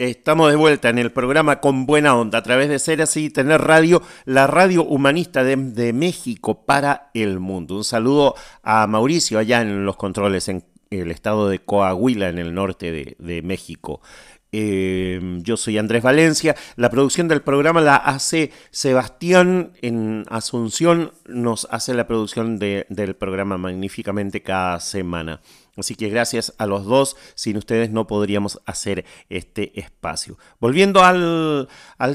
Estamos 0.00 0.48
de 0.48 0.54
vuelta 0.54 0.90
en 0.90 0.98
el 0.98 1.10
programa 1.10 1.58
Con 1.58 1.84
Buena 1.84 2.14
Onda 2.14 2.38
a 2.38 2.42
través 2.44 2.68
de 2.68 2.78
Ser 2.78 3.02
Así 3.02 3.30
Tener 3.30 3.60
Radio, 3.62 4.00
la 4.26 4.46
radio 4.46 4.84
humanista 4.84 5.42
de, 5.42 5.56
México 5.92 6.64
para 6.64 7.10
el 7.14 7.40
mundo. 7.40 7.74
Un 7.74 7.82
saludo 7.82 8.36
a 8.62 8.86
Mauricio 8.86 9.40
allá 9.40 9.60
en 9.60 9.84
los 9.84 9.96
controles 9.96 10.48
en 10.48 10.62
el 10.90 11.10
estado 11.10 11.48
de 11.48 11.58
Coahuila, 11.58 12.28
en 12.28 12.38
el 12.38 12.54
norte 12.54 13.16
de, 13.18 13.42
México. 13.42 14.00
Eh, 14.52 15.40
yo 15.42 15.56
soy 15.56 15.78
Andrés 15.78 16.04
Valencia. 16.04 16.54
La 16.76 16.90
producción 16.90 17.26
del 17.26 17.42
programa 17.42 17.80
la 17.80 17.96
hace 17.96 18.52
Sebastián 18.70 19.72
en 19.82 20.26
Asunción. 20.28 21.10
Nos 21.26 21.66
hace 21.72 21.92
la 21.92 22.06
producción 22.06 22.60
del 22.60 23.16
programa 23.16 23.58
magníficamente 23.58 24.44
cada 24.44 24.78
semana. 24.78 25.40
Así 25.78 25.94
que 25.94 26.08
gracias 26.08 26.54
a 26.58 26.66
los 26.66 26.84
dos, 26.84 27.16
sin 27.34 27.56
ustedes 27.56 27.90
no 27.90 28.06
podríamos 28.06 28.60
hacer 28.66 29.04
este 29.28 29.78
espacio. 29.78 30.38
Volviendo 30.60 31.04
al, 31.04 31.68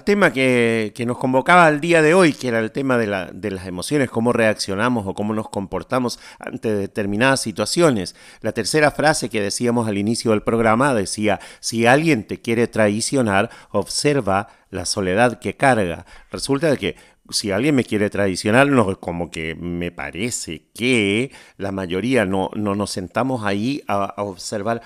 tema 0.04 0.34
que, 0.34 0.94
nos 1.06 1.18
convocaba 1.18 1.68
el 1.70 1.80
día 1.80 2.02
de 2.02 2.14
hoy, 2.14 2.34
que 2.34 2.48
era 2.50 2.60
el 2.60 2.72
tema 2.72 2.98
de, 2.98 3.08
las 3.08 3.68
emociones, 3.68 4.10
cómo 4.10 4.34
reaccionamos 4.34 5.08
o 5.08 5.14
cómo 5.14 5.34
nos 5.34 5.50
comportamos 5.50 6.20
ante 6.40 6.74
determinadas 6.74 7.42
situaciones. 7.42 8.16
La 8.42 8.52
tercera 8.52 8.92
frase 8.92 9.30
que 9.30 9.42
decíamos 9.42 9.88
al 9.88 9.98
inicio 9.98 10.32
del 10.32 10.44
programa 10.44 10.94
decía, 10.94 11.40
si 11.60 11.86
alguien 11.86 12.26
te 12.26 12.42
quiere 12.42 12.68
traicionar, 12.68 13.50
observa 13.72 14.50
la 14.70 14.86
soledad 14.86 15.40
que 15.40 15.56
carga. 15.56 16.06
Resulta 16.32 16.76
que 16.78 16.96
si 17.30 17.52
alguien 17.52 17.76
me 17.76 17.84
quiere 17.84 18.10
traicionar, 18.10 18.68
no, 18.68 19.00
como 19.00 19.32
que 19.32 19.56
me 19.56 19.92
parece 19.92 20.68
que 20.74 21.32
la 21.58 21.72
mayoría 21.72 22.26
no, 22.26 22.50
no 22.56 22.76
nos 22.76 22.92
sentamos 22.92 23.44
ahí 23.46 23.84
a 23.88 24.14
observar 24.18 24.82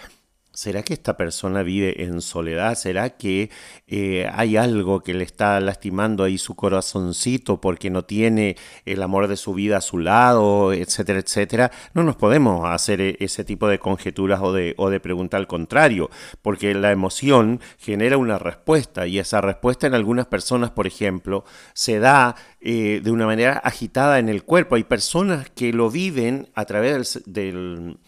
¿Será 0.57 0.81
que 0.81 0.95
esta 0.95 1.17
persona 1.17 1.61
vive 1.61 2.01
en 2.01 2.19
soledad? 2.19 2.73
¿Será 2.73 3.11
que 3.11 3.51
eh, 3.85 4.27
hay 4.33 4.57
algo 4.57 5.01
que 5.01 5.13
le 5.13 5.23
está 5.23 5.59
lastimando 5.59 6.23
ahí 6.23 6.39
su 6.39 6.55
corazoncito 6.55 7.61
porque 7.61 7.91
no 7.91 8.05
tiene 8.05 8.57
el 8.83 9.03
amor 9.03 9.27
de 9.27 9.37
su 9.37 9.53
vida 9.53 9.77
a 9.77 9.81
su 9.81 9.99
lado, 9.99 10.73
etcétera, 10.73 11.19
etcétera? 11.19 11.71
No 11.93 12.01
nos 12.01 12.15
podemos 12.15 12.67
hacer 12.67 13.01
e, 13.01 13.17
ese 13.19 13.43
tipo 13.43 13.67
de 13.67 13.77
conjeturas 13.77 14.39
o 14.41 14.51
de, 14.51 14.73
o 14.77 14.89
de 14.89 14.99
pregunta 14.99 15.37
al 15.37 15.45
contrario, 15.45 16.09
porque 16.41 16.73
la 16.73 16.91
emoción 16.91 17.61
genera 17.77 18.17
una 18.17 18.39
respuesta 18.39 19.05
y 19.05 19.19
esa 19.19 19.41
respuesta 19.41 19.85
en 19.85 19.93
algunas 19.93 20.25
personas, 20.25 20.71
por 20.71 20.87
ejemplo, 20.87 21.45
se 21.75 21.99
da 21.99 22.35
eh, 22.61 22.99
de 23.03 23.11
una 23.11 23.27
manera 23.27 23.61
agitada 23.63 24.17
en 24.17 24.27
el 24.27 24.43
cuerpo. 24.43 24.73
Hay 24.73 24.85
personas 24.85 25.51
que 25.51 25.71
lo 25.71 25.91
viven 25.91 26.49
a 26.55 26.65
través 26.65 27.21
del 27.27 27.37
del 27.37 27.99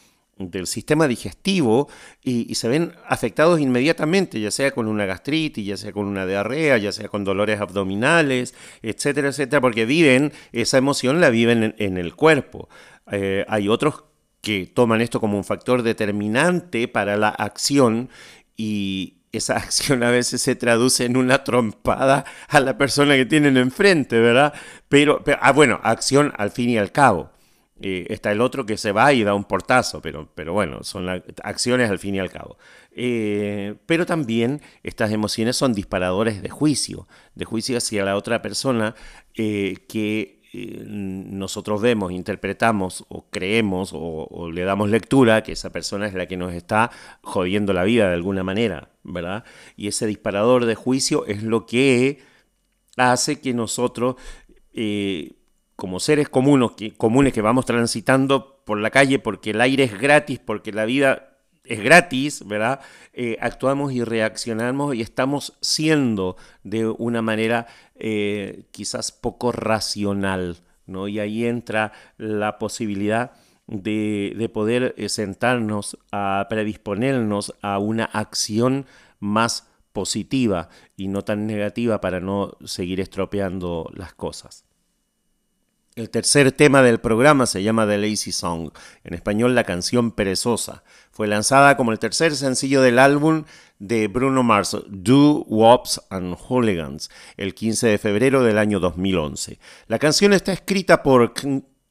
sistema 0.65 1.07
digestivo 1.07 1.89
y, 2.23 2.55
se 2.55 2.67
ven 2.67 2.93
afectados 3.07 3.59
inmediatamente, 3.59 4.39
ya 4.39 4.51
sea 4.51 4.71
con 4.71 4.87
una 4.87 5.05
gastritis, 5.05 5.65
ya 5.65 5.77
sea 5.77 5.91
con 5.91 6.05
una 6.05 6.25
diarrea, 6.25 6.77
ya 6.77 6.91
sea 6.91 7.07
con 7.09 7.23
dolores 7.23 7.59
abdominales, 7.59 8.55
etcétera, 8.81 9.29
etcétera, 9.29 9.61
porque 9.61 9.85
viven, 9.85 10.31
esa 10.51 10.77
emoción 10.77 11.21
la 11.21 11.29
viven 11.29 11.75
en, 11.77 11.97
el 11.97 12.15
cuerpo. 12.15 12.69
Eh, 13.11 13.45
hay 13.47 13.67
otros 13.67 14.03
que 14.41 14.65
toman 14.67 15.01
esto 15.01 15.19
como 15.19 15.37
un 15.37 15.43
factor 15.43 15.83
determinante 15.83 16.87
para 16.87 17.17
la 17.17 17.29
acción 17.29 18.09
y 18.55 19.15
esa 19.31 19.57
acción 19.57 20.03
a 20.03 20.11
veces 20.11 20.41
se 20.41 20.55
traduce 20.55 21.05
en 21.05 21.17
una 21.17 21.43
trompada 21.43 22.25
a 22.47 22.59
la 22.59 22.77
persona 22.77 23.15
que 23.15 23.25
tienen 23.25 23.57
enfrente, 23.57 24.19
¿verdad? 24.19 24.53
Pero, 24.87 25.23
pero 25.23 25.37
ah, 25.41 25.51
bueno, 25.51 25.79
acción 25.83 26.33
al 26.37 26.51
fin 26.51 26.69
y 26.69 26.77
al 26.77 26.91
cabo. 26.91 27.31
Eh, 27.81 28.07
está 28.09 28.31
el 28.31 28.41
otro 28.41 28.65
que 28.65 28.77
se 28.77 28.91
va 28.91 29.13
y 29.13 29.23
da 29.23 29.33
un 29.33 29.45
portazo, 29.45 30.01
pero, 30.01 30.29
pero 30.35 30.51
bueno, 30.51 30.83
son 30.83 31.07
acciones 31.43 31.89
al 31.89 31.97
fin 31.97 32.15
y 32.15 32.19
al 32.19 32.29
cabo. 32.29 32.57
Eh, 32.91 33.75
pero 33.85 34.05
también 34.05 34.61
estas 34.83 35.11
emociones 35.11 35.55
son 35.55 35.73
disparadores 35.73 36.41
de 36.41 36.49
juicio, 36.49 37.07
de 37.35 37.45
juicio 37.45 37.77
hacia 37.77 38.03
la 38.03 38.17
otra 38.17 38.41
persona 38.41 38.95
eh, 39.35 39.77
que 39.87 40.37
nosotros 40.51 41.79
vemos, 41.79 42.11
interpretamos 42.11 43.05
o 43.07 43.29
creemos 43.29 43.91
o, 43.93 44.49
le 44.51 44.63
damos 44.63 44.89
lectura 44.89 45.43
que 45.43 45.51
esa 45.51 45.71
persona 45.71 46.07
es 46.07 46.15
la 46.15 46.25
que 46.25 46.37
nos 46.37 46.55
está 46.55 46.89
jodiendo 47.21 47.71
la 47.71 47.83
vida 47.83 48.07
de 48.07 48.15
alguna 48.15 48.43
manera, 48.43 48.89
¿verdad? 49.03 49.43
Y 49.77 49.87
ese 49.87 50.07
disparador 50.07 50.65
de 50.65 50.73
juicio 50.73 51.27
es 51.27 51.43
lo 51.43 51.67
que 51.67 52.23
hace 52.97 53.39
que 53.39 53.53
nosotros 53.53 54.15
como 55.79 56.01
seres 56.01 56.27
comunes 56.27 56.71
que, 56.75 56.93
comunes 56.93 57.31
que 57.31 57.41
vamos 57.41 57.65
transitando 57.65 58.61
por 58.65 58.79
la 58.79 58.91
calle 58.91 59.17
porque 59.17 59.51
el 59.51 59.61
aire 59.61 59.85
es 59.85 59.97
gratis, 59.97 60.37
porque 60.37 60.73
la 60.73 60.83
vida 60.83 61.37
es 61.63 61.81
gratis, 61.81 62.45
¿verdad? 62.45 62.81
Eh, 63.13 63.37
actuamos 63.39 63.93
y 63.93 64.03
reaccionamos 64.03 64.93
y 64.93 65.01
estamos 65.01 65.57
siendo 65.61 66.35
de 66.63 66.85
una 66.85 67.21
manera 67.21 67.67
eh, 67.95 68.65
quizás 68.71 69.13
poco 69.13 69.53
racional, 69.53 70.57
¿no? 70.85 71.07
Y 71.07 71.19
ahí 71.19 71.45
entra 71.45 71.93
la 72.17 72.59
posibilidad 72.59 73.31
de, 73.65 74.33
de 74.37 74.49
poder 74.49 74.95
eh, 74.97 75.07
sentarnos 75.07 75.97
a 76.11 76.45
predisponernos 76.49 77.53
a 77.61 77.79
una 77.79 78.03
acción 78.03 78.85
más 79.19 79.69
positiva 79.93 80.67
y 80.97 81.07
no 81.07 81.21
tan 81.21 81.47
negativa 81.47 82.01
para 82.01 82.19
no 82.19 82.57
seguir 82.65 82.99
estropeando 82.99 83.89
las 83.95 84.13
cosas. 84.13 84.68
El 85.99 86.09
tercer 86.09 86.53
tema 86.53 86.81
del 86.81 87.01
programa 87.01 87.45
se 87.45 87.61
llama 87.61 87.85
The 87.85 87.97
Lazy 87.97 88.31
Song, 88.31 88.71
en 89.03 89.13
español 89.13 89.53
la 89.53 89.65
canción 89.65 90.11
perezosa. 90.11 90.81
Fue 91.11 91.27
lanzada 91.27 91.75
como 91.75 91.91
el 91.91 91.99
tercer 91.99 92.37
sencillo 92.37 92.81
del 92.81 92.99
álbum 92.99 93.43
de 93.79 94.07
Bruno 94.07 94.41
Mars, 94.41 94.77
Do 94.87 95.43
Wops 95.49 95.99
and 96.09 96.37
Hooligans, 96.39 97.11
el 97.35 97.53
15 97.53 97.87
de 97.87 97.97
febrero 97.97 98.43
del 98.43 98.59
año 98.59 98.79
2011. 98.79 99.59
La 99.87 99.99
canción 99.99 100.31
está 100.31 100.53
escrita 100.53 101.03
por 101.03 101.33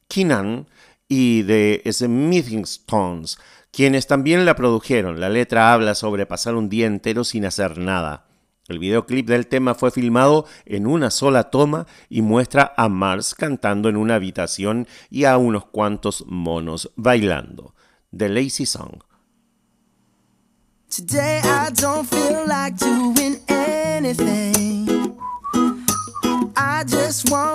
Keenan 0.08 0.66
y 1.06 1.42
The 1.42 1.82
Smithing 1.92 2.62
Stones, 2.62 3.38
quienes 3.70 4.06
también 4.06 4.46
la 4.46 4.56
produjeron. 4.56 5.20
La 5.20 5.28
letra 5.28 5.74
habla 5.74 5.94
sobre 5.94 6.24
pasar 6.24 6.54
un 6.54 6.70
día 6.70 6.86
entero 6.86 7.24
sin 7.24 7.44
hacer 7.44 7.76
nada 7.76 8.27
el 8.68 8.78
videoclip 8.78 9.26
del 9.26 9.46
tema 9.46 9.74
fue 9.74 9.90
filmado 9.90 10.46
en 10.66 10.86
una 10.86 11.10
sola 11.10 11.50
toma 11.50 11.86
y 12.08 12.22
muestra 12.22 12.74
a 12.76 12.88
Mars 12.88 13.34
cantando 13.34 13.88
en 13.88 13.96
una 13.96 14.14
habitación 14.16 14.86
y 15.10 15.24
a 15.24 15.38
unos 15.38 15.66
cuantos 15.66 16.24
monos 16.26 16.92
bailando. 16.96 17.74
The 18.16 18.28
Lazy 18.28 18.66
Song. 18.66 19.02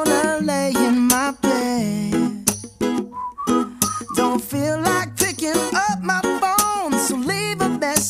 I 0.06 0.40
lay 0.42 0.72
in 0.76 1.08
my. 1.08 1.34
Don't 4.16 4.42
feel 4.42 4.80
like 4.82 5.14
up 5.74 6.04
my 6.04 6.33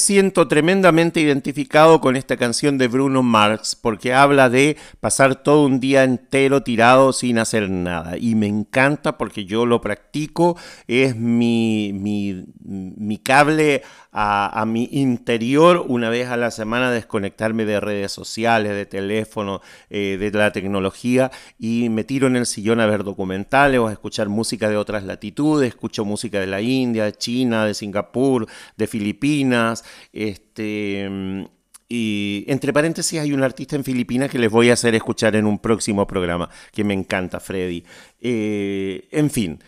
siento 0.00 0.48
tremendamente 0.48 1.20
identificado 1.20 2.00
con 2.00 2.16
esta 2.16 2.36
canción 2.36 2.76
de 2.76 2.88
Bruno 2.88 3.22
Mars 3.22 3.76
porque 3.76 4.12
habla 4.12 4.50
de 4.50 4.76
pasar 4.98 5.36
todo 5.36 5.64
un 5.64 5.78
día 5.78 6.02
entero 6.02 6.64
tirado 6.64 7.12
sin 7.12 7.38
hacer 7.38 7.70
nada. 7.70 8.18
Y 8.18 8.34
me 8.34 8.48
encanta 8.48 9.16
porque 9.16 9.44
yo 9.44 9.66
lo 9.66 9.80
practico, 9.80 10.56
es 10.88 11.14
mi, 11.14 11.92
mi, 11.94 12.44
mi 12.64 13.18
cable 13.18 13.82
a, 14.12 14.64
mi 14.66 14.88
interior 14.92 15.84
una 15.86 16.10
vez 16.10 16.28
a 16.28 16.36
la 16.36 16.50
semana 16.50 16.90
desconectarme 16.90 17.64
de 17.64 17.80
redes 17.80 18.12
sociales, 18.12 18.72
de 18.72 18.86
teléfono, 18.86 19.60
eh, 19.88 20.16
de 20.18 20.30
la 20.30 20.52
tecnología 20.52 21.30
y 21.58 21.88
me 21.90 22.04
tiro 22.04 22.26
en 22.26 22.36
el 22.36 22.46
sillón 22.46 22.80
a 22.80 22.86
ver 22.86 23.04
documentales 23.04 23.78
o 23.80 23.86
a 23.86 23.92
escuchar 23.92 24.28
música 24.28 24.68
de 24.68 24.76
otras 24.76 25.04
latitudes, 25.04 25.68
escucho 25.68 26.04
música 26.04 26.40
de 26.40 26.46
la 26.46 26.60
India, 26.60 27.04
de 27.04 27.12
China, 27.12 27.64
de 27.64 27.74
Singapur, 27.74 28.46
de 28.76 28.86
Filipinas, 28.86 29.84
este... 30.12 31.48
Y 31.92 32.44
entre 32.46 32.72
paréntesis 32.72 33.18
hay 33.18 33.32
un 33.32 33.42
artista 33.42 33.74
en 33.74 33.82
Filipinas 33.82 34.30
que 34.30 34.38
les 34.38 34.48
voy 34.48 34.70
a 34.70 34.74
hacer 34.74 34.94
escuchar 34.94 35.34
en 35.34 35.44
un 35.44 35.58
próximo 35.58 36.06
programa, 36.06 36.48
que 36.72 36.84
me 36.84 36.94
encanta, 36.94 37.40
Freddy. 37.40 37.82
Eh, 38.20 39.08
en 39.10 39.28
fin, 39.28 39.58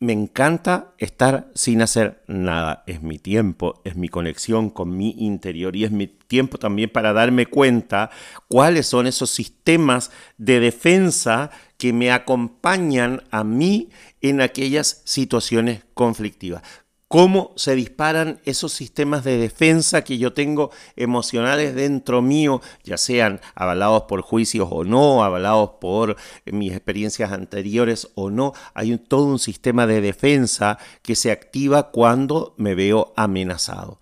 me 0.00 0.12
encanta 0.12 0.94
estar 0.98 1.50
sin 1.54 1.80
hacer 1.80 2.22
nada. 2.26 2.84
Es 2.86 3.02
mi 3.02 3.18
tiempo, 3.18 3.80
es 3.84 3.96
mi 3.96 4.08
conexión 4.08 4.70
con 4.70 4.96
mi 4.96 5.14
interior 5.18 5.76
y 5.76 5.84
es 5.84 5.90
mi 5.90 6.06
tiempo 6.06 6.58
también 6.58 6.90
para 6.90 7.12
darme 7.12 7.46
cuenta 7.46 8.10
cuáles 8.48 8.86
son 8.86 9.06
esos 9.06 9.30
sistemas 9.30 10.10
de 10.36 10.60
defensa 10.60 11.50
que 11.78 11.92
me 11.92 12.10
acompañan 12.12 13.22
a 13.30 13.44
mí 13.44 13.90
en 14.20 14.40
aquellas 14.40 15.02
situaciones 15.04 15.84
conflictivas 15.94 16.62
cómo 17.14 17.52
se 17.54 17.76
disparan 17.76 18.40
esos 18.44 18.72
sistemas 18.72 19.22
de 19.22 19.38
defensa 19.38 20.02
que 20.02 20.18
yo 20.18 20.32
tengo 20.32 20.72
emocionales 20.96 21.76
dentro 21.76 22.22
mío, 22.22 22.60
ya 22.82 22.98
sean 22.98 23.40
avalados 23.54 24.02
por 24.08 24.20
juicios 24.20 24.66
o 24.68 24.82
no, 24.82 25.22
avalados 25.22 25.74
por 25.80 26.16
mis 26.44 26.72
experiencias 26.72 27.30
anteriores 27.30 28.08
o 28.16 28.30
no. 28.30 28.52
Hay 28.74 28.90
un- 28.90 28.98
todo 28.98 29.26
un 29.26 29.38
sistema 29.38 29.86
de 29.86 30.00
defensa 30.00 30.76
que 31.02 31.14
se 31.14 31.30
activa 31.30 31.92
cuando 31.92 32.56
me 32.56 32.74
veo 32.74 33.12
amenazado. 33.16 34.00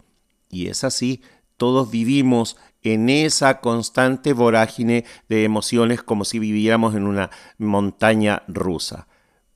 Y 0.49 0.69
es 0.69 0.83
así, 0.83 1.21
todos 1.59 1.91
vivimos 1.91 2.57
en 2.83 3.11
esa 3.11 3.61
constante 3.61 4.33
vorágine 4.33 5.05
de 5.29 5.45
emociones 5.45 6.03
como 6.03 6.25
si 6.25 6.39
viviéramos 6.39 6.95
en 6.95 7.07
una 7.07 7.29
montaña 7.59 8.43
rusa. 8.49 9.07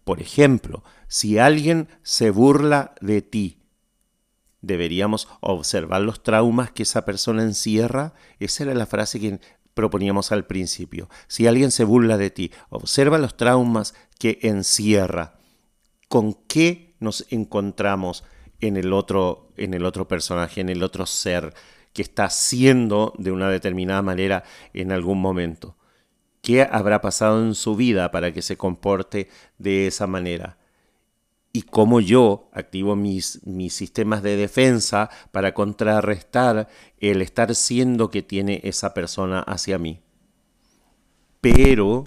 Por 0.07 0.23
ejemplo, 0.23 0.85
si 1.09 1.37
alguien 1.39 1.89
se 2.05 2.31
burla 2.31 2.95
de 3.01 3.23
ti, 3.23 3.59
deberíamos 4.61 5.27
observar 5.41 6.01
los 6.03 6.23
traumas 6.23 6.71
que 6.71 6.85
esa 6.85 7.05
persona 7.05 7.43
encierra. 7.43 8.15
Esa 8.39 8.63
era 8.63 8.75
la 8.75 8.87
frase 8.87 9.19
que 9.19 9.41
proponíamos 9.75 10.31
al 10.31 10.47
principio. 10.47 11.09
Si 11.27 11.49
alguien 11.49 11.73
se 11.73 11.83
burla 11.83 12.19
de 12.19 12.31
ti, 12.31 12.53
observa 12.71 13.19
los 13.19 13.37
traumas 13.37 13.95
que 14.21 14.39
encierra. 14.43 15.41
¿Con 16.09 16.35
qué 16.35 16.95
nos 17.01 17.27
encontramos 17.31 18.23
en 18.61 18.77
el 18.77 18.93
otro, 18.93 19.53
en 19.57 19.75
el 19.75 19.85
otro 19.85 20.07
personaje, 20.07 20.61
en 20.61 20.69
el 20.69 20.85
otro 20.85 21.05
ser 21.07 21.53
que 21.93 22.03
está 22.03 22.31
siendo 22.31 23.13
de 23.19 23.33
una 23.33 23.51
determinada 23.51 24.03
manera 24.03 24.45
en 24.73 24.93
algún 24.93 25.21
momento? 25.21 25.77
¿Qué 26.47 26.63
habrá 26.63 27.01
pasado 27.01 27.43
en 27.43 27.57
su 27.57 27.75
vida 27.75 28.13
para 28.13 28.33
que 28.33 28.41
se 28.41 28.57
comporte 28.57 29.29
de 29.59 29.89
esa 29.89 30.07
manera? 30.07 30.59
y 31.53 31.63
cómo 31.63 32.01
yo 32.01 32.51
activo 32.53 32.95
mis, 32.95 33.41
mis 33.47 33.73
sistemas 33.75 34.23
de 34.23 34.37
defensa 34.37 35.11
para 35.33 35.55
contrarrestar 35.55 36.69
el 36.99 37.21
estar 37.21 37.53
siendo 37.55 38.11
que 38.11 38.23
tiene 38.23 38.61
esa 38.63 38.95
persona 38.95 39.41
hacia 39.41 39.79
mí. 39.79 40.03
Pero 41.41 42.05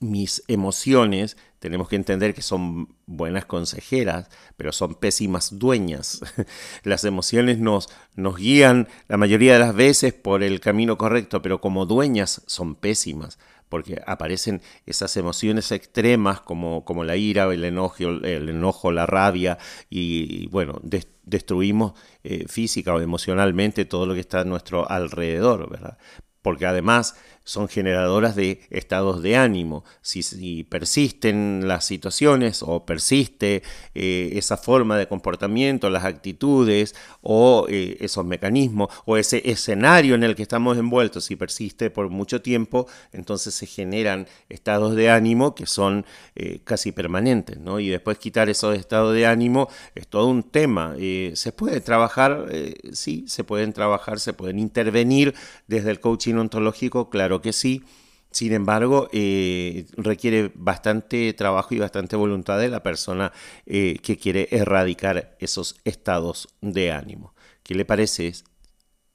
mis 0.00 0.42
emociones 0.48 1.36
tenemos 1.66 1.88
que 1.88 1.96
entender 1.96 2.32
que 2.32 2.42
son 2.42 2.94
buenas 3.06 3.44
consejeras, 3.44 4.30
pero 4.56 4.70
son 4.70 4.94
pésimas 4.94 5.58
dueñas. 5.58 6.20
Las 6.84 7.02
emociones 7.02 7.58
nos, 7.58 7.88
nos 8.14 8.36
guían 8.36 8.86
la 9.08 9.16
mayoría 9.16 9.54
de 9.54 9.58
las 9.58 9.74
veces 9.74 10.12
por 10.12 10.44
el 10.44 10.60
camino 10.60 10.96
correcto, 10.96 11.42
pero 11.42 11.60
como 11.60 11.84
dueñas 11.84 12.42
son 12.46 12.76
pésimas 12.76 13.36
porque 13.68 14.00
aparecen 14.06 14.62
esas 14.86 15.16
emociones 15.16 15.72
extremas 15.72 16.40
como, 16.40 16.84
como 16.84 17.02
la 17.02 17.16
ira, 17.16 17.52
el 17.52 17.64
enojo, 17.64 18.04
el 18.04 18.48
enojo, 18.48 18.92
la 18.92 19.06
rabia, 19.06 19.58
y, 19.90 20.46
bueno, 20.50 20.78
des, 20.84 21.08
destruimos 21.24 21.94
eh, 22.22 22.46
física 22.46 22.94
o 22.94 23.00
emocionalmente 23.00 23.84
todo 23.84 24.06
lo 24.06 24.14
que 24.14 24.20
está 24.20 24.42
a 24.42 24.44
nuestro 24.44 24.88
alrededor, 24.88 25.68
¿verdad? 25.68 25.98
Porque 26.42 26.66
además 26.66 27.16
son 27.46 27.68
generadoras 27.68 28.34
de 28.34 28.60
estados 28.70 29.22
de 29.22 29.36
ánimo. 29.36 29.84
Si, 30.02 30.22
si 30.24 30.64
persisten 30.64 31.68
las 31.68 31.84
situaciones 31.84 32.60
o 32.62 32.84
persiste 32.84 33.62
eh, 33.94 34.30
esa 34.32 34.56
forma 34.56 34.98
de 34.98 35.06
comportamiento, 35.06 35.88
las 35.88 36.04
actitudes 36.04 36.96
o 37.22 37.66
eh, 37.68 37.98
esos 38.00 38.26
mecanismos 38.26 38.88
o 39.04 39.16
ese 39.16 39.48
escenario 39.48 40.16
en 40.16 40.24
el 40.24 40.34
que 40.34 40.42
estamos 40.42 40.76
envueltos, 40.76 41.24
si 41.24 41.36
persiste 41.36 41.88
por 41.88 42.10
mucho 42.10 42.42
tiempo, 42.42 42.88
entonces 43.12 43.54
se 43.54 43.66
generan 43.66 44.26
estados 44.48 44.96
de 44.96 45.08
ánimo 45.10 45.54
que 45.54 45.66
son 45.66 46.04
eh, 46.34 46.60
casi 46.64 46.90
permanentes. 46.90 47.58
¿no? 47.58 47.78
Y 47.78 47.88
después 47.88 48.18
quitar 48.18 48.48
esos 48.48 48.76
estados 48.76 49.14
de 49.14 49.24
ánimo 49.24 49.68
es 49.94 50.08
todo 50.08 50.26
un 50.26 50.42
tema. 50.42 50.96
Se 51.34 51.52
puede 51.52 51.80
trabajar, 51.80 52.46
sí, 52.92 53.24
se 53.28 53.44
pueden 53.44 53.72
trabajar, 53.72 54.18
se 54.18 54.32
pueden 54.32 54.58
intervenir 54.58 55.32
desde 55.68 55.92
el 55.92 56.00
coaching 56.00 56.34
ontológico, 56.34 57.08
claro 57.08 57.35
que 57.40 57.52
sí. 57.52 57.84
Sin 58.30 58.52
embargo, 58.52 59.08
eh, 59.12 59.86
requiere 59.96 60.52
bastante 60.54 61.32
trabajo 61.32 61.74
y 61.74 61.78
bastante 61.78 62.16
voluntad 62.16 62.58
de 62.58 62.68
la 62.68 62.82
persona 62.82 63.32
eh, 63.64 63.98
que 64.02 64.18
quiere 64.18 64.48
erradicar 64.50 65.36
esos 65.40 65.76
estados 65.84 66.48
de 66.60 66.92
ánimo. 66.92 67.34
¿qué 67.66 67.74
le 67.74 67.84
parece 67.84 68.32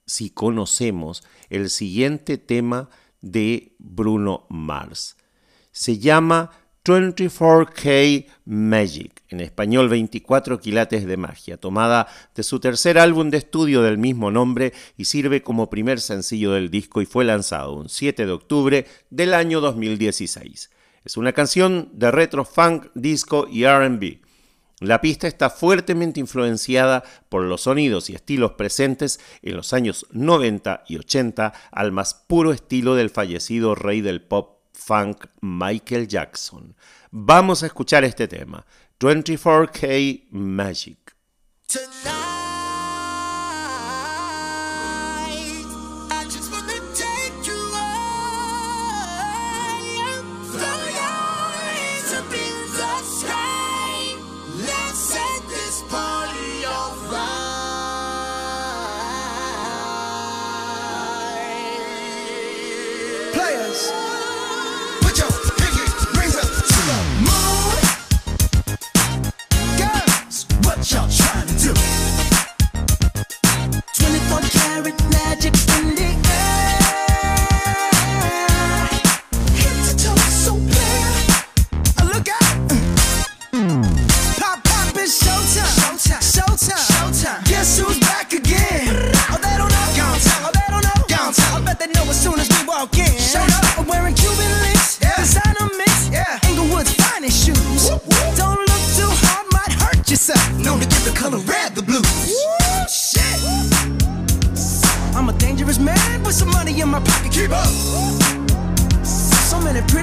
si 0.05 0.29
conocemos 0.29 1.23
el 1.49 1.69
siguiente 1.69 2.37
tema 2.37 2.89
de 3.21 3.75
Bruno 3.79 4.45
Mars? 4.49 5.15
Se 5.71 5.99
llama 5.99 6.51
24K 6.83 8.25
Magic, 8.45 9.21
en 9.29 9.39
español 9.39 9.87
24 9.87 10.59
quilates 10.59 11.05
de 11.05 11.15
magia, 11.15 11.57
tomada 11.57 12.07
de 12.33 12.41
su 12.41 12.59
tercer 12.59 12.97
álbum 12.97 13.29
de 13.29 13.37
estudio 13.37 13.83
del 13.83 13.99
mismo 13.99 14.31
nombre 14.31 14.73
y 14.97 15.05
sirve 15.05 15.43
como 15.43 15.69
primer 15.69 15.99
sencillo 15.99 16.53
del 16.53 16.71
disco 16.71 17.01
y 17.01 17.05
fue 17.05 17.23
lanzado 17.23 17.73
un 17.73 17.87
7 17.87 18.25
de 18.25 18.31
octubre 18.31 18.87
del 19.11 19.35
año 19.35 19.61
2016. 19.61 20.71
Es 21.05 21.17
una 21.17 21.33
canción 21.33 21.89
de 21.93 22.09
retro 22.09 22.45
funk, 22.45 22.87
disco 22.95 23.47
y 23.47 23.65
RB. 23.67 24.19
La 24.79 25.01
pista 25.01 25.27
está 25.27 25.51
fuertemente 25.51 26.19
influenciada 26.19 27.03
por 27.29 27.43
los 27.43 27.61
sonidos 27.61 28.09
y 28.09 28.15
estilos 28.15 28.53
presentes 28.53 29.19
en 29.43 29.55
los 29.55 29.73
años 29.73 30.07
90 30.09 30.85
y 30.87 30.97
80 30.97 31.53
al 31.71 31.91
más 31.91 32.15
puro 32.15 32.51
estilo 32.51 32.95
del 32.95 33.11
fallecido 33.11 33.75
rey 33.75 34.01
del 34.01 34.23
pop 34.23 34.60
funk 34.85 35.27
Michael 35.41 36.07
Jackson. 36.07 36.75
Vamos 37.11 37.63
a 37.63 37.67
escuchar 37.67 38.03
este 38.03 38.27
tema, 38.27 38.65
24K 38.99 40.27
Magic. 40.31 41.15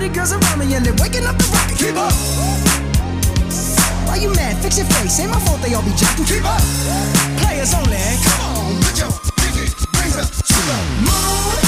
the 0.09 0.15
girls 0.15 0.33
around 0.33 0.59
me 0.59 0.75
and 0.75 0.85
they're 0.85 0.95
waking 0.95 1.27
up 1.27 1.37
the 1.37 1.45
rocket. 1.53 1.79
Keep 1.79 1.97
up. 1.97 2.13
Why 4.07 4.17
you 4.17 4.33
mad? 4.35 4.57
Fix 4.63 4.79
your 4.79 4.87
face. 4.87 5.21
Ain't 5.21 5.31
my 5.31 5.41
fault 5.41 5.61
they 5.61 5.75
all 5.75 5.83
be 5.83 5.93
jacking. 5.93 6.25
Keep 6.25 6.45
up. 6.45 6.63
Players 7.41 7.75
only. 7.75 7.99
Come 8.25 8.41
on, 8.57 8.83
put 8.83 8.99
your 8.99 9.13
pinky 9.37 9.69
rings 10.01 10.17
up 10.17 10.29
to 10.31 10.55
the 10.55 10.79
moon. 11.05 11.68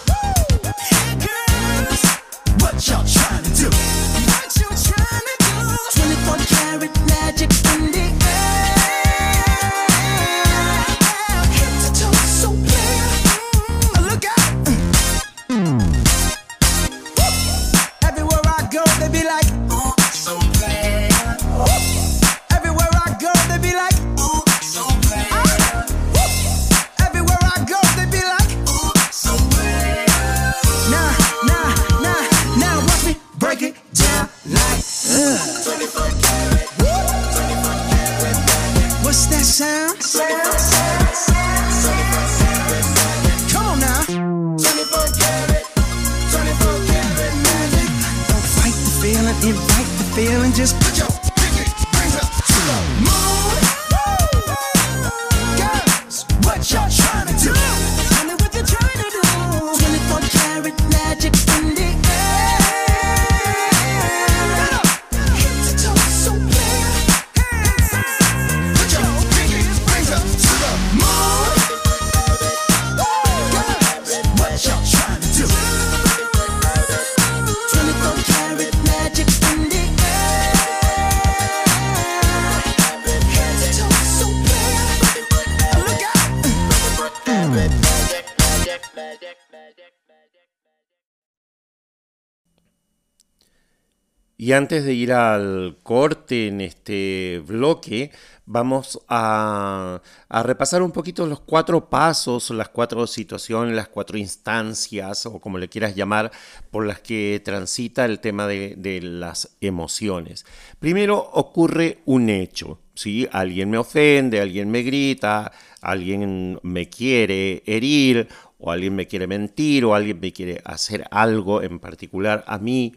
Y 94.51 94.53
antes 94.53 94.83
de 94.83 94.93
ir 94.93 95.13
al 95.13 95.77
corte 95.81 96.47
en 96.49 96.59
este 96.59 97.41
bloque, 97.47 98.11
vamos 98.45 98.99
a, 99.07 100.01
repasar 100.29 100.81
un 100.81 100.91
poquito 100.91 101.25
los 101.25 101.39
cuatro 101.39 101.89
pasos, 101.89 102.49
las 102.49 102.67
cuatro 102.67 103.07
situaciones, 103.07 103.73
las 103.73 103.87
cuatro 103.87 104.17
instancias, 104.17 105.25
o 105.25 105.39
como 105.39 105.57
le 105.57 105.69
quieras 105.69 105.95
llamar, 105.95 106.33
por 106.69 106.85
las 106.85 106.99
que 106.99 107.41
transita 107.45 108.03
el 108.03 108.19
tema 108.19 108.45
de, 108.45 108.99
las 109.01 109.55
emociones. 109.61 110.45
Primero 110.79 111.17
ocurre 111.31 111.99
un 112.03 112.29
hecho, 112.29 112.77
¿sí? 112.93 113.29
Alguien 113.31 113.69
me 113.69 113.77
ofende, 113.77 114.41
alguien 114.41 114.69
me 114.69 114.81
grita, 114.81 115.53
alguien 115.79 116.59
me 116.61 116.89
quiere 116.89 117.63
herir 117.65 118.27
o 118.59 118.69
alguien 118.69 118.95
me 118.95 119.07
quiere 119.07 119.27
mentir, 119.27 119.85
o 119.85 119.95
alguien 119.95 120.19
me 120.19 120.33
quiere 120.33 120.61
hacer 120.65 121.05
algo 121.09 121.61
en 121.63 121.79
particular 121.79 122.43
a 122.47 122.57
mí, 122.57 122.93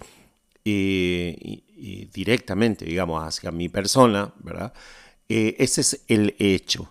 eh, 0.67 2.09
directamente, 2.13 2.85
digamos, 2.85 3.23
hacia 3.23 3.51
mi 3.51 3.69
persona, 3.69 4.33
¿verdad? 4.39 4.73
Eh, 5.29 5.57
ese 5.59 5.83
es 5.83 6.05
el 6.09 6.35
hecho. 6.39 6.91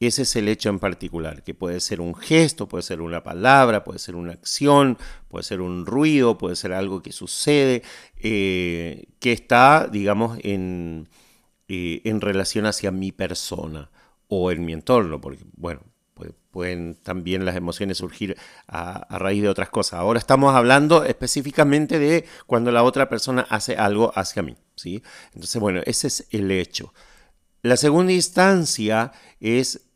Ese 0.00 0.22
es 0.22 0.36
el 0.36 0.48
hecho 0.48 0.68
en 0.70 0.80
particular, 0.80 1.44
que 1.44 1.54
puede 1.54 1.80
ser 1.80 2.00
un 2.00 2.14
gesto, 2.14 2.68
puede 2.68 2.82
ser 2.82 3.00
una 3.00 3.22
palabra, 3.22 3.84
puede 3.84 4.00
ser 4.00 4.16
una 4.16 4.32
acción, 4.32 4.98
puede 5.28 5.44
ser 5.44 5.60
un 5.60 5.86
ruido, 5.86 6.36
puede 6.36 6.56
ser 6.56 6.72
algo 6.72 7.00
que 7.00 7.12
sucede, 7.12 7.82
eh, 8.18 9.06
que 9.20 9.32
está, 9.32 9.88
digamos, 9.90 10.38
en, 10.42 11.08
en 11.68 12.20
relación 12.20 12.66
hacia 12.66 12.90
mi 12.90 13.12
persona 13.12 13.90
o 14.28 14.50
en 14.50 14.64
mi 14.64 14.72
entorno, 14.72 15.20
porque, 15.20 15.44
bueno, 15.56 15.80
pueden 16.50 16.94
también 17.02 17.44
las 17.44 17.56
emociones 17.56 17.98
surgir 17.98 18.36
a, 18.68 19.18
raíz 19.18 19.42
de 19.42 19.48
otras 19.48 19.70
cosas. 19.70 19.98
Ahora 19.98 20.20
estamos 20.20 20.54
hablando 20.54 21.04
específicamente 21.04 21.98
de 21.98 22.24
cuando 22.46 22.70
la 22.70 22.84
otra 22.84 23.08
persona 23.08 23.44
hace 23.50 23.76
algo 23.76 24.12
hacia 24.14 24.42
mí. 24.42 24.56
¿sí? 24.76 25.02
Entonces, 25.34 25.60
bueno, 25.60 25.80
ese 25.84 26.06
es 26.06 26.26
el 26.30 26.50
hecho. 26.52 26.94
La 27.62 27.76
segunda 27.76 28.12
instancia 28.12 29.10
es 29.40 29.86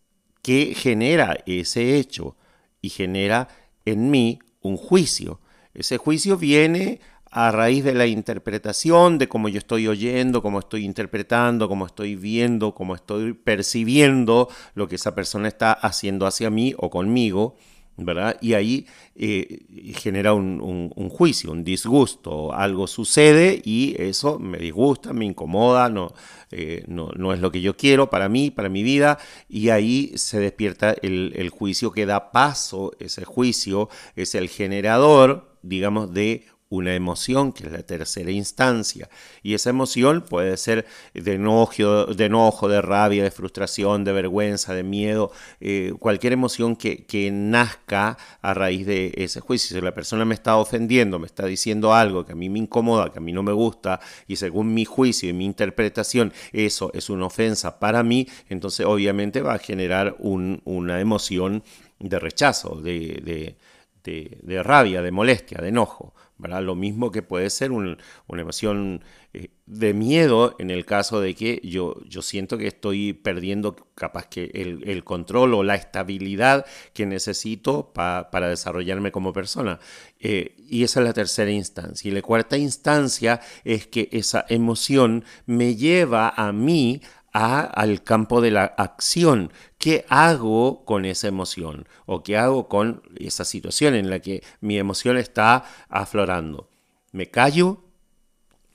que 0.42 0.74
genera 0.74 1.38
ese 1.46 1.96
hecho 1.96 2.36
y 2.80 2.90
genera 2.90 3.48
en 3.84 4.10
mí 4.10 4.40
un 4.60 4.76
juicio. 4.76 5.40
Ese 5.74 5.96
juicio 5.96 6.36
viene 6.36 7.00
a 7.40 7.52
raíz 7.52 7.84
de 7.84 7.94
la 7.94 8.08
interpretación, 8.08 9.16
de 9.16 9.28
cómo 9.28 9.48
yo 9.48 9.58
estoy 9.58 9.86
oyendo, 9.86 10.42
cómo 10.42 10.58
estoy 10.58 10.84
interpretando, 10.84 11.68
cómo 11.68 11.86
estoy 11.86 12.16
viendo, 12.16 12.74
cómo 12.74 12.96
estoy 12.96 13.32
percibiendo 13.32 14.48
lo 14.74 14.88
que 14.88 14.96
esa 14.96 15.14
persona 15.14 15.46
está 15.46 15.72
haciendo 15.72 16.26
hacia 16.26 16.50
mí 16.50 16.74
o 16.76 16.90
conmigo, 16.90 17.54
¿verdad? 17.96 18.36
Y 18.40 18.54
ahí 18.54 18.86
eh, 19.14 19.60
genera 19.94 20.34
un, 20.34 20.90
juicio, 21.10 21.52
un 21.52 21.62
disgusto, 21.62 22.52
algo 22.52 22.88
sucede 22.88 23.62
y 23.64 23.94
eso 24.02 24.40
me 24.40 24.58
disgusta, 24.58 25.12
me 25.12 25.24
incomoda, 25.24 25.88
no, 25.88 26.12
eh, 26.50 26.82
no, 26.88 27.10
no, 27.14 27.32
es 27.32 27.38
lo 27.38 27.52
que 27.52 27.60
yo 27.60 27.76
quiero 27.76 28.10
para 28.10 28.28
mí, 28.28 28.50
para 28.50 28.68
mi 28.68 28.82
vida, 28.82 29.16
y 29.48 29.68
ahí 29.68 30.10
se 30.16 30.40
despierta 30.40 30.92
el, 31.02 31.32
el 31.36 31.50
juicio 31.50 31.92
que 31.92 32.04
da 32.04 32.32
paso, 32.32 32.90
ese 32.98 33.24
juicio 33.24 33.88
es 34.16 34.34
el 34.34 34.48
generador, 34.48 35.56
digamos, 35.62 36.12
de 36.12 36.44
una 36.70 36.94
emoción, 36.94 37.52
que 37.52 37.66
es 37.66 37.72
la 37.72 37.82
tercera 37.82 38.30
instancia. 38.30 39.08
Y 39.42 39.54
esa 39.54 39.70
emoción 39.70 40.22
puede 40.22 40.56
ser 40.56 40.86
de 41.14 41.34
enojo, 41.34 42.06
de, 42.06 42.24
enojo, 42.26 42.68
de 42.68 42.82
rabia, 42.82 43.22
de 43.22 43.30
frustración, 43.30 44.04
de 44.04 44.12
vergüenza, 44.12 44.74
de 44.74 44.82
miedo, 44.82 45.32
eh, 45.60 45.94
cualquier 45.98 46.34
emoción 46.34 46.76
que, 46.76 46.98
nazca 47.32 48.18
a 48.42 48.54
raíz 48.54 48.86
de 48.86 49.12
ese 49.16 49.40
juicio. 49.40 49.76
Si 49.76 49.82
la 49.82 49.94
persona 49.94 50.24
me 50.24 50.34
está 50.34 50.56
ofendiendo, 50.56 51.18
me 51.18 51.26
está 51.26 51.46
diciendo 51.46 51.94
algo 51.94 52.24
que 52.24 52.32
a 52.32 52.36
mí 52.36 52.48
me 52.48 52.58
incomoda, 52.58 53.12
que 53.12 53.18
a 53.18 53.22
mí 53.22 53.32
no 53.32 53.42
me 53.42 53.52
gusta, 53.52 54.00
y 54.26 54.36
según 54.36 54.72
mi 54.74 54.84
juicio 54.84 55.28
y 55.28 55.32
mi 55.32 55.44
interpretación, 55.44 56.32
eso 56.52 56.90
es 56.94 57.10
una 57.10 57.26
ofensa 57.26 57.78
para 57.78 58.02
mí, 58.02 58.28
entonces 58.48 58.86
obviamente 58.86 59.40
va 59.40 59.54
a 59.54 59.58
generar 59.58 60.16
una 60.18 61.00
emoción 61.00 61.62
de 61.98 62.18
rechazo, 62.18 62.80
de, 62.80 63.56
de 64.04 64.62
rabia, 64.62 65.02
de 65.02 65.10
molestia, 65.10 65.58
de 65.60 65.68
enojo. 65.68 66.14
Lo 66.38 66.74
mismo 66.74 67.10
que 67.10 67.22
puede 67.22 67.50
ser 67.50 67.72
una 67.72 67.96
emoción 68.28 69.02
eh, 69.34 69.48
de 69.66 69.92
miedo 69.92 70.54
en 70.58 70.70
el 70.70 70.86
caso 70.86 71.20
de 71.20 71.34
que 71.34 71.60
yo, 71.64 71.96
yo 72.06 72.22
siento 72.22 72.56
que 72.56 72.68
estoy 72.68 73.12
perdiendo 73.12 73.76
capaz 73.94 74.26
que 74.26 74.50
el, 74.54 75.04
control 75.04 75.54
o 75.54 75.62
la 75.62 75.74
estabilidad 75.74 76.64
que 76.94 77.06
necesito 77.06 77.92
para 77.92 78.48
desarrollarme 78.48 79.12
como 79.12 79.32
persona. 79.32 79.80
Eh, 80.20 80.54
y 80.58 80.84
esa 80.84 81.00
es 81.00 81.06
la 81.06 81.12
tercera 81.12 81.50
instancia. 81.50 82.08
Y 82.08 82.14
la 82.14 82.22
cuarta 82.22 82.56
instancia 82.56 83.40
es 83.64 83.86
que 83.86 84.08
esa 84.12 84.46
emoción 84.48 85.24
me 85.46 85.74
lleva 85.76 86.30
a 86.30 86.52
mí 86.52 87.02
al 87.32 88.02
campo 88.02 88.40
de 88.40 88.50
la 88.50 88.64
acción. 88.64 89.52
¿Qué 89.78 90.04
hago 90.08 90.84
con 90.84 91.04
esa 91.04 91.28
emoción? 91.28 91.86
¿O 92.04 92.24
qué 92.24 92.36
hago 92.36 92.68
con 92.68 93.02
esa 93.16 93.44
situación 93.44 93.94
en 93.94 94.10
la 94.10 94.18
que 94.18 94.42
mi 94.60 94.76
emoción 94.76 95.16
está 95.16 95.64
aflorando? 95.88 96.68
¿Me 97.12 97.30
callo? 97.30 97.84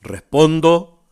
¿Respondo? 0.00 1.02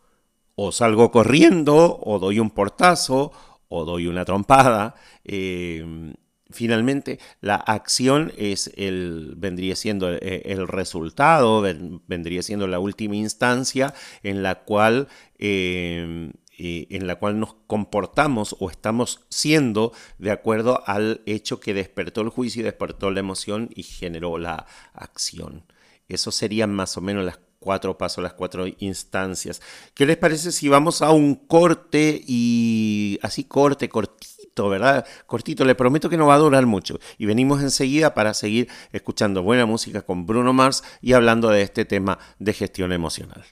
¿O 0.54 0.72
salgo 0.72 1.10
corriendo? 1.10 2.00
¿O 2.02 2.18
doy 2.18 2.38
un 2.38 2.50
portazo? 2.50 3.32
¿O 3.68 3.84
doy 3.84 4.06
una 4.06 4.24
trompada? 4.24 4.94
Eh, 5.24 6.14
finalmente 6.50 7.18
la 7.40 7.56
acción 7.56 8.32
es 8.36 8.70
el 8.76 9.34
vendría 9.36 9.76
siendo 9.76 10.12
eh, 10.12 10.42
el, 10.44 10.68
resultado 10.68 11.62
vendría 12.06 12.42
siendo 12.42 12.66
la 12.66 12.78
última 12.78 13.16
instancia 13.16 13.94
en 14.22 14.42
la 14.42 14.56
cual 14.56 15.08
eh, 15.38 16.30
en 16.58 17.06
la 17.06 17.16
cual 17.16 17.40
nos 17.40 17.54
comportamos 17.66 18.56
o 18.60 18.70
estamos 18.70 19.20
siendo 19.28 19.92
de 20.18 20.30
acuerdo 20.30 20.82
al 20.86 21.22
hecho 21.26 21.60
que 21.60 21.74
despertó 21.74 22.20
el 22.20 22.28
juicio, 22.28 22.64
despertó 22.64 23.10
la 23.10 23.20
emoción 23.20 23.70
y 23.74 23.82
generó 23.82 24.38
la 24.38 24.66
acción. 24.92 25.64
Eso 26.08 26.30
serían 26.30 26.74
más 26.74 26.96
o 26.96 27.00
menos 27.00 27.24
las 27.24 27.40
cuatro 27.58 27.96
pasos, 27.96 28.22
las 28.22 28.34
cuatro 28.34 28.66
instancias. 28.78 29.62
¿Qué 29.94 30.04
les 30.04 30.16
parece 30.18 30.52
si 30.52 30.68
vamos 30.68 31.00
a 31.00 31.10
un 31.12 31.34
corte 31.34 32.22
y 32.26 33.18
así 33.22 33.44
corte, 33.44 33.88
cortito, 33.88 34.68
¿verdad? 34.68 35.06
Cortito, 35.26 35.64
le 35.64 35.74
prometo 35.74 36.10
que 36.10 36.16
no 36.16 36.26
va 36.26 36.34
a 36.34 36.38
durar 36.38 36.66
mucho. 36.66 36.98
Y 37.18 37.26
venimos 37.26 37.62
enseguida 37.62 38.14
para 38.14 38.34
seguir 38.34 38.68
escuchando 38.92 39.42
buena 39.42 39.64
música 39.64 40.02
con 40.02 40.26
Bruno 40.26 40.52
Mars 40.52 40.82
y 41.00 41.14
hablando 41.14 41.48
de 41.48 41.62
este 41.62 41.84
tema 41.84 42.18
de 42.38 42.52
gestión 42.52 42.92
emocional. 42.92 43.44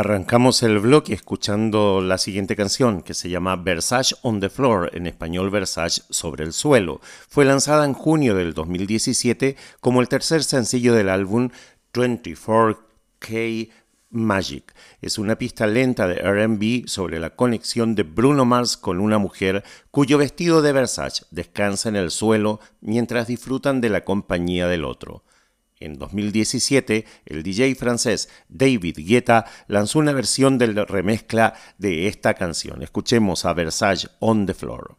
Arrancamos 0.00 0.62
el 0.62 0.78
bloque 0.78 1.12
escuchando 1.12 2.00
la 2.00 2.16
siguiente 2.16 2.56
canción 2.56 3.02
que 3.02 3.12
se 3.12 3.28
llama 3.28 3.56
Versace 3.56 4.16
on 4.22 4.40
the 4.40 4.48
Floor, 4.48 4.88
en 4.94 5.06
español 5.06 5.50
Versace 5.50 6.04
sobre 6.08 6.42
el 6.42 6.54
suelo. 6.54 7.02
Fue 7.28 7.44
lanzada 7.44 7.84
en 7.84 7.92
junio 7.92 8.34
del 8.34 8.54
2017 8.54 9.58
como 9.82 10.00
el 10.00 10.08
tercer 10.08 10.42
sencillo 10.42 10.94
del 10.94 11.10
álbum 11.10 11.50
24K 11.92 13.68
Magic. 14.08 14.74
Es 15.02 15.18
una 15.18 15.36
pista 15.36 15.66
lenta 15.66 16.08
de 16.08 16.14
RB 16.14 16.88
sobre 16.88 17.20
la 17.20 17.36
conexión 17.36 17.94
de 17.94 18.04
Bruno 18.04 18.46
Mars 18.46 18.78
con 18.78 19.00
una 19.00 19.18
mujer 19.18 19.64
cuyo 19.90 20.16
vestido 20.16 20.62
de 20.62 20.72
Versace 20.72 21.26
descansa 21.30 21.90
en 21.90 21.96
el 21.96 22.10
suelo 22.10 22.58
mientras 22.80 23.26
disfrutan 23.26 23.82
de 23.82 23.90
la 23.90 24.02
compañía 24.02 24.66
del 24.66 24.86
otro. 24.86 25.24
En 25.80 25.98
2017, 25.98 27.06
el 27.24 27.42
DJ 27.42 27.74
francés 27.74 28.28
David 28.48 28.98
Guetta 28.98 29.46
lanzó 29.66 29.98
una 29.98 30.12
versión 30.12 30.58
de 30.58 30.68
la 30.68 30.84
remezcla 30.84 31.54
de 31.78 32.06
esta 32.06 32.34
canción. 32.34 32.82
Escuchemos 32.82 33.46
a 33.46 33.54
Versace 33.54 34.08
on 34.20 34.44
the 34.44 34.54
Floor. 34.54 34.96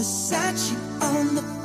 beside 0.00 0.56
you 0.70 0.78
on 1.02 1.34
the 1.34 1.59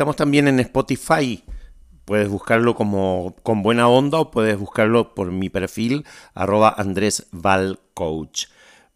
Estamos 0.00 0.16
también 0.16 0.48
en 0.48 0.58
Spotify. 0.60 1.44
Puedes 2.06 2.30
buscarlo 2.30 2.74
como 2.74 3.36
con 3.42 3.62
buena 3.62 3.86
onda 3.86 4.18
o 4.18 4.30
puedes 4.30 4.58
buscarlo 4.58 5.14
por 5.14 5.30
mi 5.30 5.50
perfil 5.50 6.06
arroba 6.32 6.74
Andrés 6.74 7.26
Valcoach. 7.32 8.46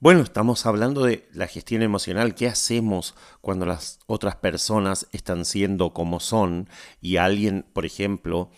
Bueno, 0.01 0.23
estamos 0.23 0.65
hablando 0.65 1.05
de 1.05 1.29
la 1.35 1.47
gestión 1.47 1.83
emocional. 1.83 2.35
¿Qué 2.35 2.47
hacemos 2.47 3.15
cuando 3.43 3.67
las 3.67 3.99
otras 4.07 4.37
personas 4.37 5.07
están 5.13 5.45
siendo 5.45 5.93
como 5.93 6.21
son 6.21 6.71
y 7.03 7.19
alguien, 7.19 7.67
por 7.75 7.85
ejemplo, 7.85 8.51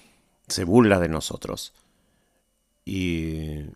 se 0.46 0.62
burla 0.62 1.00
de 1.00 1.08
nosotros? 1.08 1.74
Y 2.84 3.70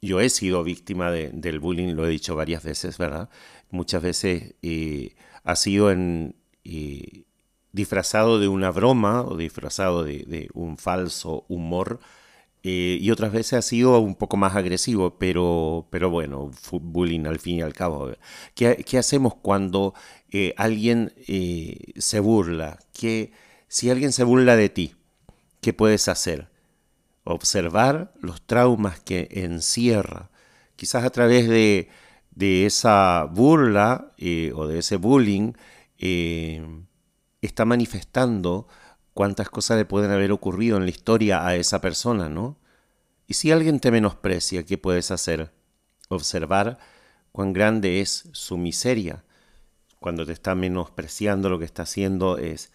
yo 0.00 0.18
he 0.20 0.30
sido 0.30 0.64
víctima 0.64 1.10
del 1.10 1.60
bullying, 1.60 1.92
lo 1.92 2.06
he 2.06 2.08
dicho 2.08 2.36
varias 2.36 2.62
veces, 2.64 2.96
¿verdad? 2.96 3.28
Muchas 3.68 4.02
veces 4.02 4.54
eh, 4.62 5.14
ha 5.42 5.56
sido 5.56 5.90
en, 5.90 6.36
eh, 6.64 7.24
disfrazado 7.74 8.38
de 8.38 8.46
una 8.46 8.70
broma 8.70 9.22
o 9.22 9.36
disfrazado 9.36 10.04
de, 10.04 10.48
un 10.54 10.78
falso 10.78 11.44
humor. 11.48 11.98
Eh, 12.62 12.98
y 13.00 13.10
otras 13.10 13.32
veces 13.32 13.54
ha 13.54 13.62
sido 13.62 13.98
un 13.98 14.14
poco 14.14 14.36
más 14.38 14.54
agresivo, 14.54 15.18
pero, 15.18 15.86
pero 15.90 16.08
bueno, 16.08 16.50
bullying 16.70 17.26
al 17.26 17.40
fin 17.40 17.58
y 17.58 17.62
al 17.62 17.74
cabo. 17.74 18.12
¿Qué, 18.54 18.84
qué 18.88 18.96
hacemos 18.96 19.34
cuando 19.34 19.92
eh, 20.30 20.54
alguien 20.56 21.12
eh, 21.26 21.92
se 21.96 22.20
burla? 22.20 22.78
¿Qué, 22.92 23.32
si 23.68 23.90
alguien 23.90 24.12
se 24.12 24.22
burla 24.24 24.56
de 24.56 24.68
ti, 24.68 24.94
¿qué 25.60 25.72
puedes 25.72 26.06
hacer? 26.08 26.48
Observar 27.24 28.14
los 28.20 28.40
traumas 28.46 29.00
que 29.00 29.28
encierra. 29.32 30.30
Quizás 30.76 31.04
a 31.04 31.10
través 31.10 31.48
de, 31.48 31.88
de 32.30 32.66
esa 32.66 33.24
burla 33.24 34.12
o 34.54 34.66
de 34.68 34.78
ese 34.78 34.96
bullying 34.96 35.54
está 37.46 37.64
manifestando 37.64 38.68
cuántas 39.12 39.48
cosas 39.48 39.78
le 39.78 39.84
pueden 39.84 40.10
haber 40.10 40.32
ocurrido 40.32 40.76
en 40.76 40.84
la 40.84 40.90
historia 40.90 41.46
a 41.46 41.56
esa 41.56 41.80
persona, 41.80 42.28
¿no? 42.28 42.58
Y 43.26 43.34
si 43.34 43.50
alguien 43.50 43.80
te 43.80 43.90
menosprecia, 43.90 44.64
¿qué 44.64 44.76
puedes 44.76 45.10
hacer? 45.10 45.52
Observar 46.08 46.78
cuán 47.32 47.52
grande 47.52 48.00
es 48.00 48.28
su 48.32 48.58
miseria. 48.58 49.24
Cuando 50.00 50.26
te 50.26 50.32
está 50.32 50.54
menospreciando, 50.54 51.48
lo 51.48 51.58
que 51.58 51.64
está 51.64 51.84
haciendo 51.84 52.36
es 52.36 52.72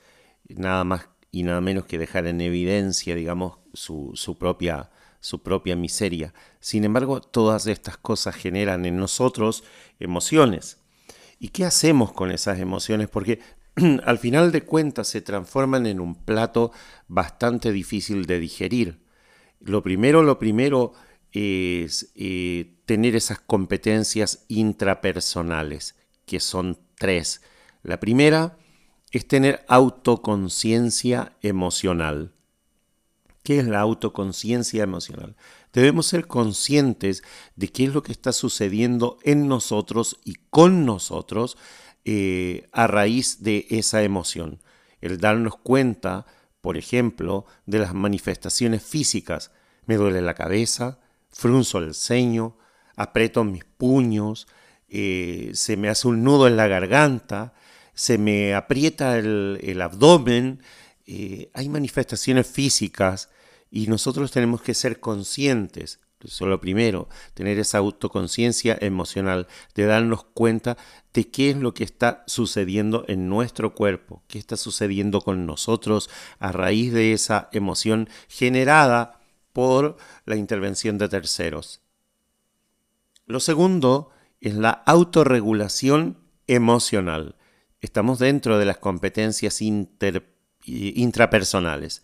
nada 0.47 0.84
más 0.84 1.09
y 1.32 1.43
nada 1.43 1.61
menos 1.61 1.86
que 1.86 1.99
dejar 1.99 2.26
en 2.26 2.41
evidencia, 2.41 3.13
digamos, 3.15 3.59
su, 3.74 4.38
propia 4.39 4.89
su 5.20 5.43
propia 5.43 5.76
miseria. 5.76 6.34
Sin 6.59 6.86
embargo, 6.86 7.22
todas 7.22 7.67
estas 7.67 7.97
cosas 7.97 8.36
generan 8.36 8.86
en 8.86 8.97
nosotros 8.97 9.63
emociones. 9.99 10.78
¿Y 11.39 11.49
qué 11.49 11.65
hacemos 11.65 12.11
con 12.13 12.32
esas 12.32 12.59
emociones? 12.59 13.09
Porque 13.09 13.39
al 14.06 14.20
final 14.20 14.52
de 14.52 14.64
cuentas 14.64 15.08
se 15.08 15.22
transforman 15.22 15.86
en 15.86 16.00
un 16.00 16.16
plato 16.16 16.72
bastante 17.08 17.72
difícil 17.72 18.26
de 18.26 18.40
digerir. 18.40 19.00
Lo 19.60 19.84
primero, 19.84 20.24
lo 20.24 20.40
primero 20.40 20.94
es 21.32 22.12
eh, 22.16 22.78
tener 22.86 23.16
esas 23.16 23.40
competencias 23.40 24.46
intrapersonales, 24.48 25.96
que 26.26 26.40
son 26.40 26.80
tres. 26.98 27.42
La 27.84 28.00
primera 28.00 28.58
es 29.12 29.28
tener 29.28 29.66
autoconciencia 29.68 31.34
emocional. 31.42 32.34
¿Qué 33.44 33.60
es 33.60 33.68
la 33.68 33.80
autoconciencia 33.80 34.84
emocional? 34.84 35.36
Debemos 35.74 36.08
ser 36.08 36.28
conscientes 36.28 37.24
de 37.56 37.70
qué 37.70 37.86
es 37.86 37.94
lo 37.94 38.04
que 38.04 38.12
está 38.12 38.32
sucediendo 38.32 39.18
en 39.24 39.48
nosotros 39.48 40.20
y 40.24 40.36
con 40.50 40.86
nosotros 40.86 41.58
eh, 42.06 42.68
a 42.72 42.88
raíz 42.88 43.43
de 43.43 43.68
esa 43.70 44.04
emoción. 44.04 44.60
El 45.02 45.20
darnos 45.20 45.58
cuenta, 45.58 46.26
por 46.62 46.78
ejemplo, 46.78 47.45
de 47.66 47.80
las 47.80 47.93
manifestaciones 47.93 48.84
físicas. 48.84 49.52
Me 49.86 49.95
duele 49.95 50.22
la 50.22 50.34
cabeza, 50.34 51.00
frunzo 51.30 51.80
el 51.80 51.93
ceño, 51.93 52.58
aprieto 52.95 53.43
mis 53.43 53.66
puños, 53.66 54.47
eh, 54.89 55.52
se 55.54 55.78
me 55.78 55.89
hace 55.89 56.08
un 56.08 56.24
nudo 56.24 56.47
en 56.47 56.58
la 56.58 56.68
garganta, 56.68 57.54
se 57.93 58.18
me 58.18 58.56
aprieta 58.56 59.18
el 59.18 59.82
abdomen, 59.82 60.62
eh, 61.12 61.50
hay 61.56 61.70
manifestaciones 61.70 62.45
físicas 62.45 63.30
y 63.72 63.88
nosotros 63.88 64.30
tenemos 64.30 64.62
que 64.62 64.76
ser 64.76 65.00
conscientes. 65.00 66.00
Eso 66.22 66.43
es 66.45 66.49
lo 66.49 66.59
primero, 66.59 67.07
tener 67.34 67.59
esa 67.59 67.78
autoconciencia 67.78 68.78
emocional, 68.82 69.47
de 69.74 69.86
darnos 69.86 70.26
cuenta 70.26 70.78
de 71.13 71.30
qué 71.32 71.51
es 71.51 71.57
lo 71.57 71.74
que 71.74 71.86
está 71.86 72.24
sucediendo 72.28 73.05
en 73.07 73.30
nuestro 73.30 73.74
cuerpo, 73.74 74.22
qué 74.28 74.38
está 74.38 74.57
sucediendo 74.57 75.22
con 75.22 75.45
nosotros 75.45 76.09
a 76.39 76.51
raíz 76.51 76.91
de 76.91 77.13
esa 77.13 77.49
emoción 77.53 78.09
generada 78.28 79.22
por 79.53 79.95
la 80.26 80.36
intervención 80.36 80.97
de 80.97 81.07
terceros. 81.07 81.82
Lo 83.26 83.39
segundo 83.39 84.09
es 84.41 84.55
la 84.55 84.72
autorregulación 84.72 86.17
emocional. 86.47 87.38
Estamos 87.80 88.20
dentro 88.20 88.57
de 88.57 88.65
las 88.65 88.78
competencias 88.78 89.61
inter 89.61 90.36
intrapersonales. 90.65 92.03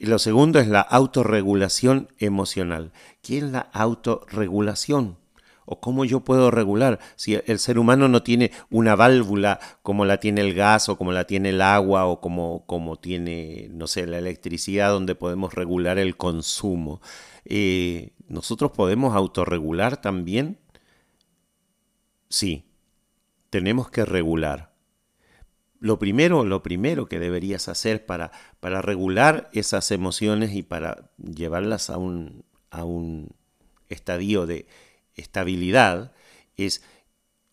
Y 0.00 0.06
lo 0.06 0.20
segundo 0.20 0.60
es 0.60 0.68
la 0.68 0.80
autorregulación 0.80 2.08
emocional. 2.18 2.92
¿Qué 3.20 3.38
es 3.38 3.42
la 3.42 3.68
autorregulación? 3.72 5.18
¿O 5.64 5.80
cómo 5.80 6.04
yo 6.04 6.20
puedo 6.20 6.52
regular? 6.52 7.00
Si 7.16 7.34
el 7.46 7.58
ser 7.58 7.80
humano 7.80 8.06
no 8.06 8.22
tiene 8.22 8.52
una 8.70 8.94
válvula 8.94 9.58
como 9.82 10.04
la 10.04 10.18
tiene 10.18 10.40
el 10.40 10.54
gas 10.54 10.88
o 10.88 10.96
como 10.96 11.10
la 11.10 11.26
tiene 11.26 11.48
el 11.48 11.60
agua 11.60 12.06
o 12.06 12.20
como, 12.20 12.64
como 12.66 12.96
tiene, 12.96 13.68
no 13.72 13.88
sé, 13.88 14.06
la 14.06 14.18
electricidad 14.18 14.90
donde 14.90 15.16
podemos 15.16 15.54
regular 15.54 15.98
el 15.98 16.16
consumo. 16.16 17.02
Eh, 17.44 18.12
¿Nosotros 18.28 18.70
podemos 18.70 19.16
autorregular 19.16 20.00
también? 20.00 20.58
Sí, 22.28 22.64
tenemos 23.50 23.90
que 23.90 24.04
regular 24.04 24.67
lo 25.80 25.98
primero, 25.98 26.44
lo 26.44 26.62
primero 26.62 27.06
que 27.06 27.18
deberías 27.18 27.68
hacer 27.68 28.04
para, 28.06 28.32
para 28.60 28.82
regular 28.82 29.48
esas 29.52 29.90
emociones 29.90 30.54
y 30.54 30.62
para 30.62 31.10
llevarlas 31.18 31.90
a 31.90 31.98
un, 31.98 32.44
a 32.70 32.84
un 32.84 33.34
estadio 33.88 34.46
de 34.46 34.66
estabilidad 35.14 36.12
es 36.56 36.82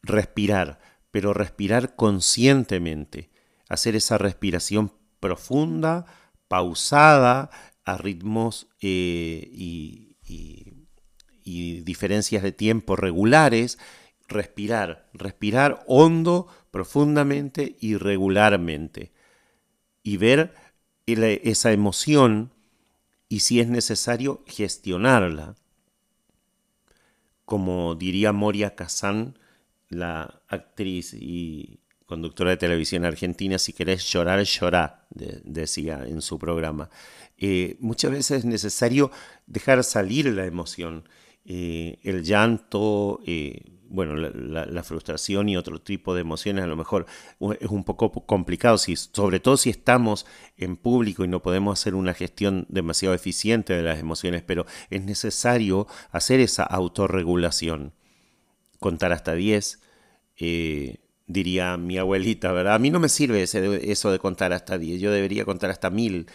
respirar, 0.01 0.79
pero 1.11 1.33
respirar 1.33 1.95
conscientemente, 1.95 3.29
hacer 3.69 3.95
esa 3.95 4.17
respiración 4.17 4.91
profunda, 5.19 6.05
pausada, 6.47 7.49
a 7.85 7.97
ritmos 7.97 8.67
eh, 8.81 9.47
y, 9.51 10.17
y 11.43 11.81
diferencias 11.81 12.41
de 12.41 12.51
tiempo 12.51 12.95
regulares, 12.95 13.77
respirar, 14.27 15.07
respirar 15.13 15.83
hondo, 15.87 16.47
profundamente 16.75 17.77
y 17.79 17.95
regularmente. 17.95 19.13
Y 20.03 20.17
ver 20.17 20.53
esa 21.05 21.71
emoción 21.71 22.51
y 23.29 23.39
si 23.39 23.61
es 23.61 23.69
necesario 23.69 24.43
gestionarla. 24.45 25.55
Como 27.45 27.95
diría 27.95 28.33
Moria 28.33 28.75
Kazan, 28.75 29.39
la 29.87 30.41
actriz 30.49 31.13
y 31.13 31.79
conductora 32.07 32.49
de 32.49 32.57
televisión 32.57 33.05
argentina, 33.05 33.57
si 33.57 33.71
querés 33.71 34.03
llorar, 34.11 34.43
llorá, 34.43 35.07
decía 35.45 36.03
en 36.05 36.21
su 36.21 36.37
programa. 36.37 36.89
Eh, 37.37 37.77
muchas 37.79 38.11
veces 38.11 38.39
es 38.39 38.45
necesario 38.45 39.11
dejar 39.47 39.81
salir 39.85 40.25
la 40.25 40.45
emoción. 40.45 41.07
Eh, 41.45 41.99
el 42.03 42.25
llanto, 42.25 43.21
eh, 43.25 43.61
bueno, 43.89 44.15
la, 44.15 44.83
frustración 44.83 45.49
y 45.49 45.57
otro 45.57 45.81
tipo 45.81 46.15
de 46.15 46.21
emociones 46.21 46.63
a 46.63 46.67
lo 46.67 46.75
mejor 46.75 47.05
es 47.59 47.69
un 47.69 47.83
poco 47.83 48.11
complicado, 48.25 48.77
sobre 48.77 49.39
todo 49.39 49.57
si 49.57 49.69
estamos 49.69 50.25
en 50.57 50.77
público 50.77 51.23
y 51.23 51.27
no 51.27 51.41
podemos 51.41 51.79
hacer 51.79 51.95
una 51.95 52.13
gestión 52.13 52.65
demasiado 52.69 53.15
eficiente 53.15 53.73
de 53.73 53.83
las 53.83 53.99
emociones, 53.99 54.43
pero 54.43 54.65
es 54.89 55.03
necesario 55.03 55.87
hacer 56.11 56.39
esa 56.39 56.63
autorregulación. 56.63 57.93
Contar 58.79 59.11
hasta 59.11 59.33
10, 59.33 59.81
eh, 60.37 60.97
diría 61.27 61.77
mi 61.77 61.97
abuelita, 61.97 62.51
¿verdad? 62.51 62.75
A 62.75 62.79
mí 62.79 62.89
no 62.89 62.99
me 62.99 63.09
sirve 63.09 63.43
eso 63.43 64.11
de 64.11 64.19
contar 64.19 64.53
hasta 64.53 64.77
10, 64.77 64.99
yo 65.01 65.11
debería 65.11 65.45
contar 65.45 65.69
hasta 65.69 65.89
1000 65.89 66.27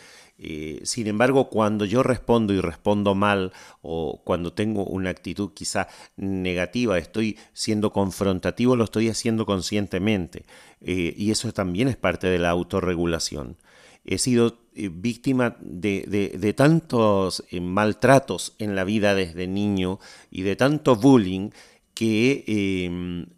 eh, 0.43 0.81
sin 0.85 1.07
embargo, 1.07 1.51
cuando 1.51 1.85
yo 1.85 2.03
respondo 2.03 2.55
y 2.55 2.61
respondo 2.63 3.15
mal 3.15 3.53
o 3.83 4.23
cuando 4.25 4.55
tengo 4.55 4.87
una 4.87 5.11
actitud 5.11 5.51
quizá 5.53 5.89
negativa, 6.17 6.97
estoy 6.97 7.37
siendo 7.53 7.93
confrontativo, 7.93 8.75
lo 8.75 8.85
estoy 8.85 9.11
haciendo 9.11 9.45
conscientemente. 9.45 10.47
Eh, 10.81 11.15
y 11.15 11.31
eso 11.31 11.53
también 11.53 11.89
es 11.89 11.97
parte 11.97 12.29
de 12.29 12.39
la 12.39 12.49
autorregulación. 12.49 13.59
He 14.07 14.17
sido 14.17 14.61
eh, 14.75 14.89
víctima 14.91 15.57
de, 15.61 16.55
tantos 16.57 17.45
maltratos 17.61 18.55
en 18.59 18.75
la 18.75 18.85
vida 18.85 19.15
desde 19.15 19.47
niño 19.47 19.99
y 20.31 20.41
de 20.41 20.57
tanto 20.57 20.97
bullying 20.97 21.51
que 21.93 23.29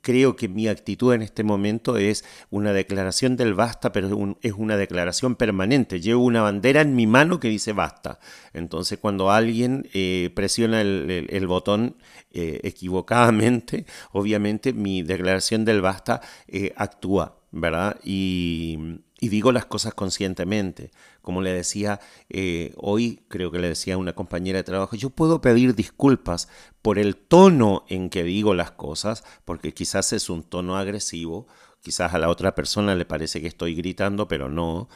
creo 0.00 0.36
que 0.36 0.48
mi 0.48 0.68
actitud 0.68 1.14
en 1.14 1.22
este 1.22 1.42
momento 1.42 1.96
es 1.96 2.24
una 2.50 2.72
declaración 2.72 3.36
del 3.36 3.54
basta, 3.54 3.92
pero 3.92 4.36
es 4.42 4.52
una 4.52 4.76
declaración 4.76 5.36
permanente. 5.36 6.00
Llevo 6.00 6.24
una 6.24 6.42
bandera 6.42 6.80
en 6.80 6.94
mi 6.94 7.06
mano 7.06 7.40
que 7.40 7.48
dice 7.48 7.72
basta. 7.72 8.18
Entonces 8.52 8.98
cuando 8.98 9.30
alguien 9.30 9.88
eh, 9.92 10.30
presiona 10.34 10.80
el, 10.80 11.46
botón 11.46 11.96
eh, 12.30 12.60
equivocadamente, 12.62 13.86
obviamente 14.12 14.72
mi 14.72 15.02
declaración 15.02 15.64
del 15.64 15.80
basta 15.80 16.20
eh, 16.46 16.72
actúa, 16.76 17.38
¿verdad? 17.50 17.98
Y, 18.04 19.00
y 19.20 19.28
digo 19.28 19.52
las 19.52 19.66
cosas 19.66 19.94
conscientemente. 19.94 20.90
Como 21.22 21.42
le 21.42 21.52
decía 21.52 22.00
eh, 22.28 22.72
hoy, 22.76 23.24
creo 23.28 23.50
que 23.50 23.58
le 23.58 23.68
decía 23.68 23.94
a 23.94 23.98
una 23.98 24.14
compañera 24.14 24.58
de 24.58 24.64
trabajo, 24.64 24.96
yo 24.96 25.10
puedo 25.10 25.40
pedir 25.40 25.74
disculpas 25.74 26.48
por 26.82 26.98
el 26.98 27.16
tono 27.16 27.84
en 27.88 28.10
que 28.10 28.22
digo 28.22 28.54
las 28.54 28.70
cosas, 28.70 29.24
porque 29.44 29.74
quizás 29.74 30.12
es 30.12 30.30
un 30.30 30.42
tono 30.42 30.76
agresivo, 30.76 31.46
quizás 31.80 32.14
a 32.14 32.18
la 32.18 32.28
otra 32.28 32.54
persona 32.54 32.94
le 32.94 33.04
parece 33.04 33.40
que 33.40 33.48
estoy 33.48 33.74
gritando, 33.74 34.28
pero 34.28 34.48
no, 34.48 34.88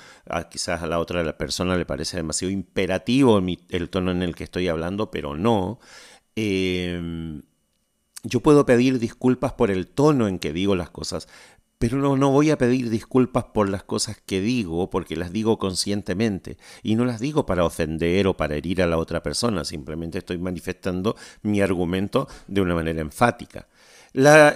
quizás 0.51 0.83
a 0.83 0.87
la 0.87 0.99
otra 0.99 1.37
persona 1.37 1.77
le 1.77 1.87
parece 1.87 2.16
demasiado 2.16 2.53
imperativo 2.53 3.41
el 3.68 3.91
tono 3.91 4.11
en 4.11 4.23
el 4.23 4.35
que 4.35 4.45
estoy 4.45 4.68
hablando, 4.68 5.11
pero 5.11 5.37
no. 5.37 5.81
Em, 6.35 7.43
yo 8.25 8.41
puedo 8.41 8.64
pedir 8.66 8.99
disculpas 8.99 9.53
por 9.53 9.70
el 9.70 9.89
tono 9.89 10.29
en 10.29 10.39
que 10.39 10.53
digo 10.53 10.77
las 10.77 10.91
cosas, 10.91 11.29
pero 11.83 11.97
no, 11.99 12.16
no 12.16 12.30
voy 12.30 12.53
a 12.53 12.57
pedir 12.57 12.91
disculpas 12.91 13.47
por 13.47 13.68
las 13.68 13.83
cosas 13.83 14.16
que 14.24 14.41
digo, 14.41 14.89
porque 14.89 15.16
las 15.16 15.33
digo 15.33 15.59
conscientemente. 15.59 16.57
Y 16.85 16.95
no 16.95 17.05
las 17.05 17.18
digo 17.18 17.45
para 17.45 17.64
ofender 17.64 18.28
o 18.28 18.37
para 18.37 18.55
herir 18.55 18.83
a 18.83 18.87
la 18.87 18.99
otra 18.99 19.20
persona, 19.20 19.64
simplemente 19.64 20.18
estoy 20.18 20.39
manifestando 20.39 21.16
mi 21.43 21.61
argumento 21.61 22.28
de 22.47 22.61
una 22.61 22.76
manera 22.76 23.01
enfática. 23.01 23.66
La, 24.12 24.55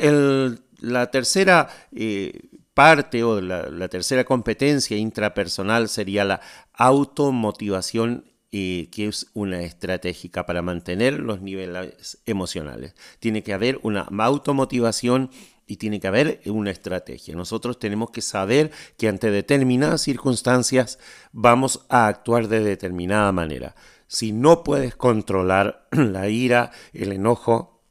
tercera 1.11 1.68
eh, 1.91 2.43
parte 2.74 3.24
o 3.24 3.41
la, 3.41 3.70
la, 3.70 3.89
tercera 3.89 4.22
competencia 4.22 4.97
intrapersonal 4.97 5.89
sería 5.89 6.24
la 6.24 6.41
automotivación 6.74 8.37
eh, 8.53 8.89
que 8.93 9.09
es 9.09 9.27
una 9.35 9.62
estratégica 9.62 10.47
para 10.47 10.62
mantener 10.62 11.18
los 11.18 11.43
niveles 11.43 12.22
emocionales. 12.24 12.95
Tiene 13.18 13.43
que 13.43 13.53
haber 13.53 13.81
una 13.83 14.03
automotivación 14.03 15.31
y 15.67 15.77
tiene 15.77 16.01
que 16.01 16.07
haber 16.07 16.41
una 16.47 16.71
estrategia. 16.71 17.35
Nosotros 17.35 17.79
tenemos 17.79 18.11
que 18.11 18.23
saber 18.23 18.71
que 18.97 19.09
ante 19.09 19.31
determinadas 19.31 20.03
circunstancias 20.03 20.99
vamos 21.33 21.87
a 21.89 22.07
actuar 22.07 22.49
de 22.49 22.61
determinada 22.61 23.33
manera. 23.33 23.75
Si 24.07 24.33
no 24.33 24.62
puedes 24.62 24.95
controlar 24.95 25.89
la 25.91 26.29
ira, 26.29 26.71
el 26.93 27.12
enojo, 27.12 27.83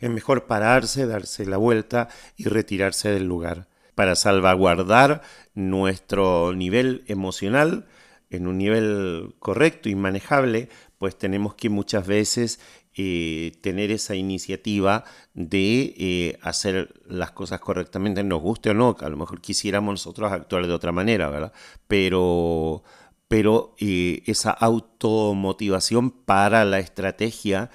es 0.00 0.10
mejor 0.10 0.46
pararse, 0.46 1.06
darse 1.06 1.46
la 1.46 1.56
vuelta 1.56 2.08
y 2.36 2.44
retirarse 2.44 3.10
del 3.10 3.24
lugar 3.24 3.68
para 3.94 4.16
salvaguardar 4.16 5.22
nuestro 5.54 6.52
nivel 6.54 7.04
emocional 7.06 7.86
en 8.30 8.48
un 8.48 8.58
nivel 8.58 9.34
correcto 9.38 9.88
y 9.88 9.94
manejable, 9.94 10.68
pues 10.98 11.16
tenemos 11.16 11.54
que 11.54 11.70
muchas 11.70 12.06
veces 12.06 12.60
eh, 12.96 13.52
tener 13.60 13.90
esa 13.90 14.14
iniciativa 14.14 15.04
de 15.34 15.94
eh, 15.98 16.38
hacer 16.42 16.94
las 17.06 17.32
cosas 17.32 17.60
correctamente, 17.60 18.22
nos 18.22 18.40
guste 18.40 18.70
o 18.70 18.74
no, 18.74 18.96
a 19.00 19.08
lo 19.08 19.16
mejor 19.16 19.40
quisiéramos 19.40 19.92
nosotros 19.94 20.30
actuar 20.32 20.66
de 20.66 20.72
otra 20.72 20.92
manera, 20.92 21.28
¿verdad? 21.28 21.52
Pero, 21.88 22.84
pero 23.26 23.74
eh, 23.80 24.22
esa 24.26 24.50
automotivación 24.52 26.10
para 26.10 26.64
la 26.64 26.78
estrategia 26.78 27.70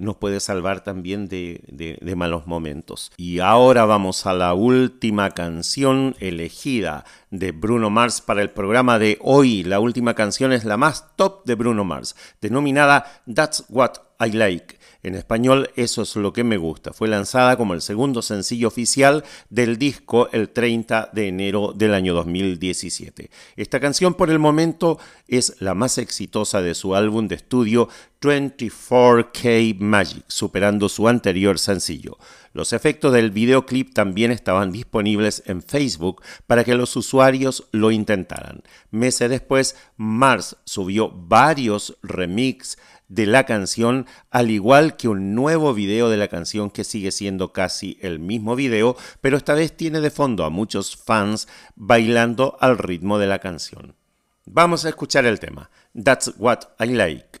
nos 0.00 0.16
puede 0.16 0.40
salvar 0.40 0.82
también 0.82 1.28
de, 1.28 1.62
de, 1.68 2.16
malos 2.16 2.46
momentos. 2.46 3.12
Y 3.16 3.38
ahora 3.38 3.84
vamos 3.84 4.26
a 4.26 4.34
la 4.34 4.54
última 4.54 5.30
canción 5.30 6.16
elegida 6.20 7.04
de 7.30 7.52
Bruno 7.52 7.90
Mars 7.90 8.20
para 8.20 8.42
el 8.42 8.50
programa 8.50 8.98
de 8.98 9.18
hoy. 9.20 9.64
La 9.64 9.80
última 9.80 10.14
canción 10.14 10.52
es 10.52 10.64
la 10.64 10.76
más 10.76 11.16
top 11.16 11.44
de 11.46 11.54
Bruno 11.54 11.84
Mars, 11.84 12.14
denominada 12.40 13.22
That's 13.32 13.64
What 13.68 13.92
I 14.20 14.32
Like. 14.32 14.77
En 15.08 15.14
español, 15.14 15.70
Eso 15.74 16.02
es 16.02 16.16
lo 16.16 16.34
que 16.34 16.44
me 16.44 16.58
gusta. 16.58 16.92
Fue 16.92 17.08
lanzada 17.08 17.56
como 17.56 17.72
el 17.72 17.80
segundo 17.80 18.20
sencillo 18.20 18.68
oficial 18.68 19.24
del 19.48 19.78
disco 19.78 20.28
el 20.32 20.50
30 20.50 21.08
de 21.14 21.28
enero 21.28 21.72
del 21.74 21.94
año 21.94 22.12
2017. 22.12 23.30
Esta 23.56 23.80
canción 23.80 24.12
por 24.12 24.28
el 24.28 24.38
momento 24.38 24.98
es 25.26 25.54
la 25.60 25.72
más 25.72 25.96
exitosa 25.96 26.60
de 26.60 26.74
su 26.74 26.94
álbum 26.94 27.26
de 27.26 27.36
estudio 27.36 27.88
24K 28.20 29.78
Magic, 29.78 30.24
superando 30.28 30.90
su 30.90 31.08
anterior 31.08 31.58
sencillo. 31.58 32.18
Los 32.52 32.74
efectos 32.74 33.14
del 33.14 33.30
videoclip 33.30 33.94
también 33.94 34.30
estaban 34.30 34.72
disponibles 34.72 35.42
en 35.46 35.62
Facebook 35.62 36.22
para 36.46 36.64
que 36.64 36.74
los 36.74 36.96
usuarios 36.96 37.66
lo 37.72 37.92
intentaran. 37.92 38.62
Meses 38.90 39.30
después, 39.30 39.74
Mars 39.96 40.56
subió 40.64 41.10
varios 41.10 41.96
remixes 42.02 42.76
de 43.08 43.26
la 43.26 43.44
canción, 43.44 44.06
al 44.30 44.50
igual 44.50 44.96
que 44.96 45.08
un 45.08 45.34
nuevo 45.34 45.74
video 45.74 46.08
de 46.10 46.16
la 46.16 46.28
canción 46.28 46.70
que 46.70 46.84
sigue 46.84 47.10
siendo 47.10 47.52
casi 47.52 47.98
el 48.00 48.18
mismo 48.18 48.54
video, 48.54 48.96
pero 49.20 49.36
esta 49.36 49.54
vez 49.54 49.76
tiene 49.76 50.00
de 50.00 50.10
fondo 50.10 50.44
a 50.44 50.50
muchos 50.50 50.96
fans 50.96 51.48
bailando 51.74 52.56
al 52.60 52.78
ritmo 52.78 53.18
de 53.18 53.26
la 53.26 53.38
canción. 53.38 53.96
Vamos 54.44 54.84
a 54.84 54.90
escuchar 54.90 55.26
el 55.26 55.40
tema. 55.40 55.70
That's 55.94 56.32
what 56.38 56.60
I 56.78 56.86
like. 56.86 57.40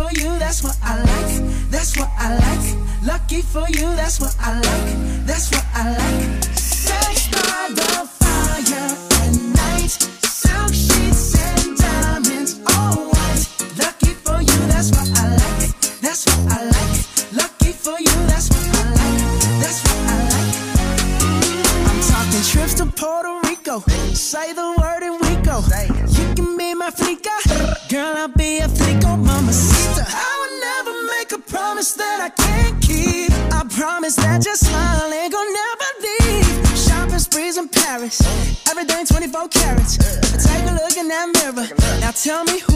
For 0.00 0.20
you, 0.20 0.38
that's 0.38 0.62
what 0.62 0.76
I 0.82 0.96
like. 1.02 1.70
That's 1.70 1.96
what 1.96 2.10
I 2.16 2.36
like. 2.36 2.66
Lucky 3.04 3.42
for 3.42 3.66
you, 3.68 3.86
that's 3.96 4.20
what 4.20 4.34
I 4.40 4.54
like. 4.54 5.26
That's 5.26 5.50
what 5.50 5.64
I 5.74 5.84
like. 6.00 6.44
Sex 6.54 7.28
by 7.28 7.68
the 7.78 7.92
fire 8.18 8.90
at 9.22 9.34
night. 9.60 9.90
Silk 10.40 10.72
sheets 10.72 11.34
and 11.38 11.76
diamonds, 11.76 12.60
all 12.74 13.10
white. 13.12 13.44
Lucky 13.78 14.14
for 14.24 14.40
you, 14.40 14.58
that's 14.72 14.90
what 14.90 15.09
Tell 42.12 42.44
me 42.44 42.58
who's 42.58 42.69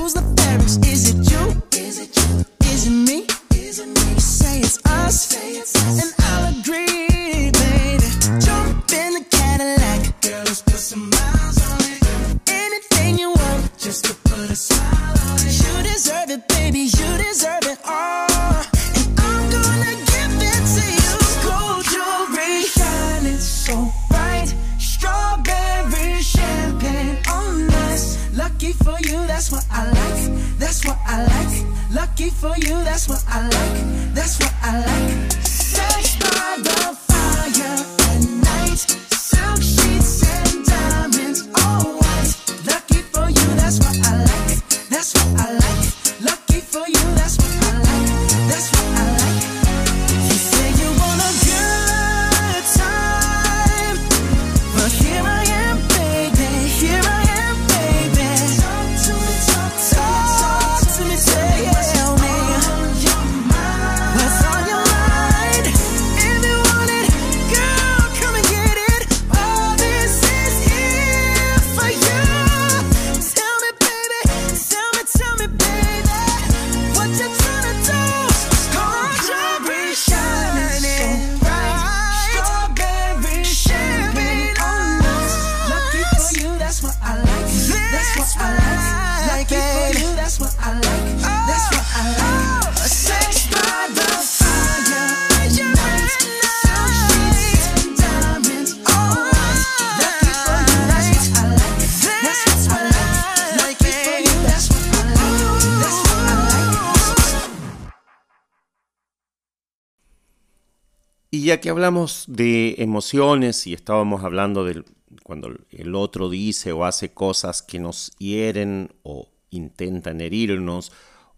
ya 111.54 111.60
que 111.60 111.70
hablamos 111.70 112.24
de 112.26 112.74
emociones 112.78 113.68
y 113.68 113.74
estábamos 113.74 114.24
hablando 114.24 114.64
de 114.64 114.82
cuando 115.22 115.54
el 115.70 115.94
otro 115.94 116.28
dice 116.28 116.72
o 116.72 116.84
hace 116.84 117.12
cosas 117.12 117.62
que 117.62 117.78
nos 117.78 118.10
hieren 118.18 118.92
o 119.04 119.28
intentan 119.50 120.20
herirnos 120.20 120.90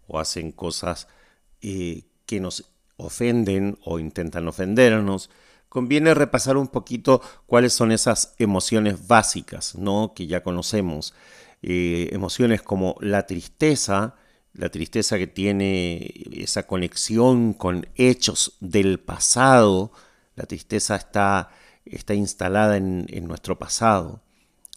o 0.07 0.17
hacen 0.17 0.51
cosas 0.51 1.07
eh, 1.61 2.05
que 2.25 2.39
nos 2.39 2.65
ofenden 2.95 3.77
o 3.83 3.99
intentan 3.99 4.47
ofendernos, 4.47 5.29
conviene 5.69 6.15
repasar 6.15 6.57
un 6.57 6.67
poquito 6.67 7.21
cuáles 7.45 7.73
son 7.73 7.91
esas 7.91 8.33
emociones 8.39 9.07
básicas, 9.07 9.75
¿no? 9.75 10.13
Que 10.15 10.25
ya 10.25 10.41
conocemos. 10.41 11.13
Eh, 11.61 12.09
emociones 12.11 12.63
como 12.63 12.95
la 13.01 13.27
tristeza, 13.27 14.15
la 14.53 14.69
tristeza 14.69 15.19
que 15.19 15.27
tiene 15.27 16.11
esa 16.31 16.65
conexión 16.65 17.53
con 17.53 17.87
hechos 17.95 18.57
del 18.61 18.99
pasado, 18.99 19.91
la 20.37 20.45
tristeza 20.45 20.95
está, 20.95 21.49
está 21.83 22.13
instalada 22.13 22.77
en, 22.77 23.05
en 23.09 23.27
nuestro 23.27 23.59
pasado. 23.59 24.21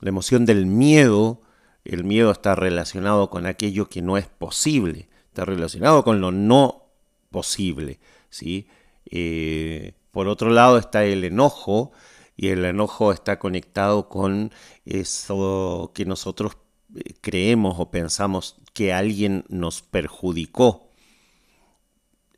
La 0.01 0.09
emoción 0.09 0.47
del 0.47 0.67
miedo, 0.67 1.43
el 1.85 2.03
miedo 2.03 2.33
está 2.33 2.57
relacionado 2.57 3.31
con 3.31 3.47
aquello 3.47 3.89
que 3.89 4.03
no 4.03 4.17
es 4.17 4.27
posible, 4.27 5.09
está 5.27 5.45
relacionado 5.45 6.03
con 6.03 6.21
lo 6.21 6.33
no 6.33 6.87
posible. 7.31 8.01
¿sí? 8.31 8.69
Eh, 9.11 9.93
por 10.11 10.27
otro 10.29 10.51
lado 10.51 10.79
está 10.79 11.05
el 11.05 11.23
enojo, 11.25 11.93
y 12.37 12.49
el 12.49 12.65
enojo 12.65 13.13
está 13.13 13.39
conectado 13.39 14.09
con 14.09 14.51
eso 14.87 15.93
que 15.95 16.07
nosotros 16.07 16.57
eh, 16.97 17.13
creemos 17.21 17.79
o 17.79 17.91
pensamos 17.91 18.57
que 18.73 18.95
alguien 18.95 19.45
nos 19.49 19.83
perjudicó. 19.83 20.89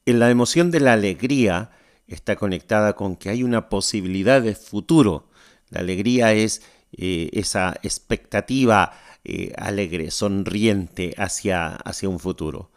En 0.05 0.19
la 0.19 0.29
emoción 0.29 0.73
de 0.73 0.81
la 0.81 0.95
alegría 0.95 1.71
está 2.15 2.37
conectada 2.37 2.95
con 2.95 3.17
que 3.17 3.31
hay 3.31 3.43
una 3.43 3.69
posibilidad 3.69 4.43
de 4.43 4.55
futuro. 4.55 5.29
La 5.71 5.81
alegría 5.81 6.33
es 6.33 6.63
eh, 6.93 7.31
esa 7.33 7.75
expectativa 7.83 8.93
alegre, 9.57 10.11
sonriente 10.11 11.15
hacia, 11.17 11.77
hacia 11.77 12.09
un 12.09 12.19
futuro. 12.19 12.73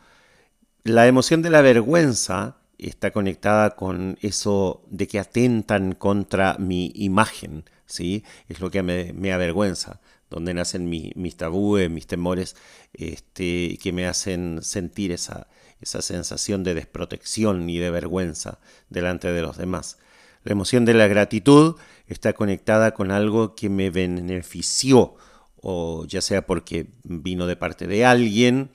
La 0.84 1.08
emoción 1.08 1.42
de 1.42 1.50
la 1.50 1.62
vergüenza 1.62 2.58
está 2.78 3.12
conectada 3.12 3.72
con 3.72 4.18
eso 4.22 4.84
de 4.90 5.08
que 5.08 5.20
atentan 5.20 5.94
contra 5.94 6.58
mi 6.60 6.92
imagen, 6.96 7.64
¿sí? 7.86 8.24
Es 8.50 8.60
lo 8.60 8.70
que 8.70 8.84
me, 8.84 9.34
avergüenza, 9.34 10.02
donde 10.30 10.54
nacen 10.54 10.90
mis 10.90 11.38
tabúes, 11.38 11.90
mis 11.90 12.08
temores, 12.08 12.56
este, 12.94 13.78
que 13.82 13.92
me 13.94 14.06
hacen 14.06 14.60
sentir 14.62 15.12
esa, 15.12 15.48
esa 15.82 16.02
sensación 16.02 16.64
de 16.64 16.74
desprotección 16.74 17.70
y 17.70 17.78
de 17.78 17.92
vergüenza 17.92 18.60
delante 18.90 19.32
de 19.32 19.42
los 19.42 19.58
demás. 19.58 19.98
La 20.44 20.52
emoción 20.52 20.86
de 20.86 20.94
la 20.94 21.08
gratitud 21.08 21.76
está 22.08 22.34
conectada 22.34 22.94
con 22.94 23.12
algo 23.12 23.56
que 23.56 23.70
me 23.70 23.90
benefició, 23.90 25.16
o 25.62 26.06
ya 26.06 26.22
sea 26.22 26.46
porque 26.46 26.88
vino 27.04 27.48
de 27.48 27.56
parte 27.56 27.88
de 27.88 28.06
alguien, 28.06 28.70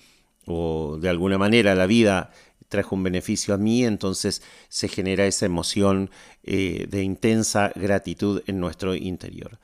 o 0.47 0.99
de 1.01 1.09
alguna 1.09 1.39
manera 1.39 1.75
la 1.75 1.87
vida 1.87 2.33
trajo 2.69 2.97
un 2.97 3.03
beneficio 3.03 3.53
a 3.53 3.59
mí, 3.59 3.85
entonces 3.85 4.43
se 4.69 4.89
genera 4.89 5.27
esa 5.27 5.47
emoción 5.47 6.11
eh, 6.43 6.87
de 6.89 7.03
intensa 7.03 7.73
gratitud 7.75 8.43
en 8.47 8.61
nuestro 8.61 8.95
interior. 8.95 9.59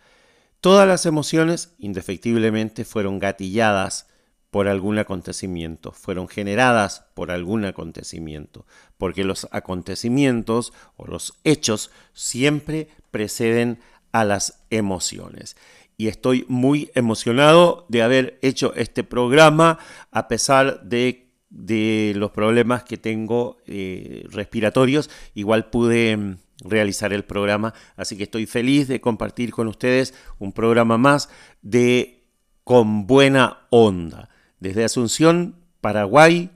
Todas 0.61 0.87
las 0.89 1.07
emociones, 1.07 1.75
indefectiblemente, 1.79 2.85
fueron 2.85 3.19
gatilladas 3.19 4.09
por 4.57 4.69
algún 4.69 4.99
acontecimiento, 4.99 5.93
fueron 5.93 6.29
generadas 6.29 7.05
por 7.13 7.31
algún 7.31 7.67
acontecimiento, 7.67 8.65
porque 8.97 9.23
los 9.23 9.49
acontecimientos 9.51 10.73
o 10.97 11.07
los 11.07 11.35
hechos 11.45 11.91
siempre 12.15 12.89
preceden 13.11 13.81
a 14.13 14.25
las 14.25 14.65
emociones. 14.71 15.59
Y 15.99 16.09
estoy 16.09 16.47
muy 16.49 16.91
emocionado 16.95 17.85
de 17.91 18.01
haber 18.01 18.39
hecho 18.41 18.73
este 18.77 19.05
programa 19.05 19.79
a 20.11 20.27
pesar 20.27 20.83
de 20.85 21.29
de 21.51 22.15
los 22.17 22.31
problemas 22.31 22.83
que 22.83 22.97
tengo 22.97 23.59
eh, 23.67 24.25
respiratorios, 24.31 25.11
igual 25.35 25.69
pude 25.69 26.17
mm, 26.17 26.39
realizar 26.65 27.13
el 27.13 27.27
programa, 27.27 27.75
así 27.95 28.17
que 28.17 28.23
estoy 28.23 28.47
feliz 28.47 28.89
de 28.89 29.03
compartir 29.03 29.53
con 29.53 29.69
ustedes 29.69 30.15
un 30.39 30.55
programa 30.55 30.97
más 30.97 31.29
de 31.61 32.25
Con 32.65 33.07
Buena 33.07 33.67
Onda. 33.69 34.31
Desde 34.59 34.85
Asunción, 34.85 35.57
Paraguay, 35.83 36.51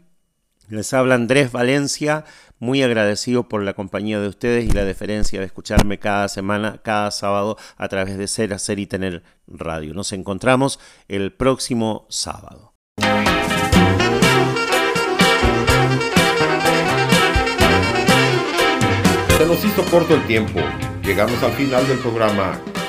les 0.68 0.94
habla 0.94 1.16
Andrés 1.16 1.53
Valencia, 1.53 2.24
muy 2.59 2.82
agradecido 2.82 3.48
por 3.48 3.62
la 3.62 3.74
compañía 3.74 4.20
de 4.20 4.28
ustedes 4.28 4.64
y 4.64 4.70
la 4.70 4.84
deferencia 4.84 5.38
de 5.38 5.46
escucharme 5.46 5.98
cada 5.98 6.28
semana, 6.28 6.80
cada 6.82 7.11
sábado 7.11 7.59
a 7.76 7.88
través 7.88 8.16
de 8.16 8.26
Ser, 8.26 8.55
Hacer 8.55 8.78
y 8.78 8.86
Tener 8.86 9.22
Radio. 9.46 9.92
Nos 9.92 10.12
encontramos 10.12 10.80
el 11.09 11.32
próximo 11.34 12.07
sábado. 12.09 12.72
Se 19.36 19.46
nos 19.46 19.64
hizo 19.64 19.84
corto 19.90 20.14
el 20.14 20.26
tiempo. 20.26 20.61
Llegamos 21.03 21.42
al 21.42 21.53
final 21.53 21.86
del 21.86 21.98
programa 21.98 22.61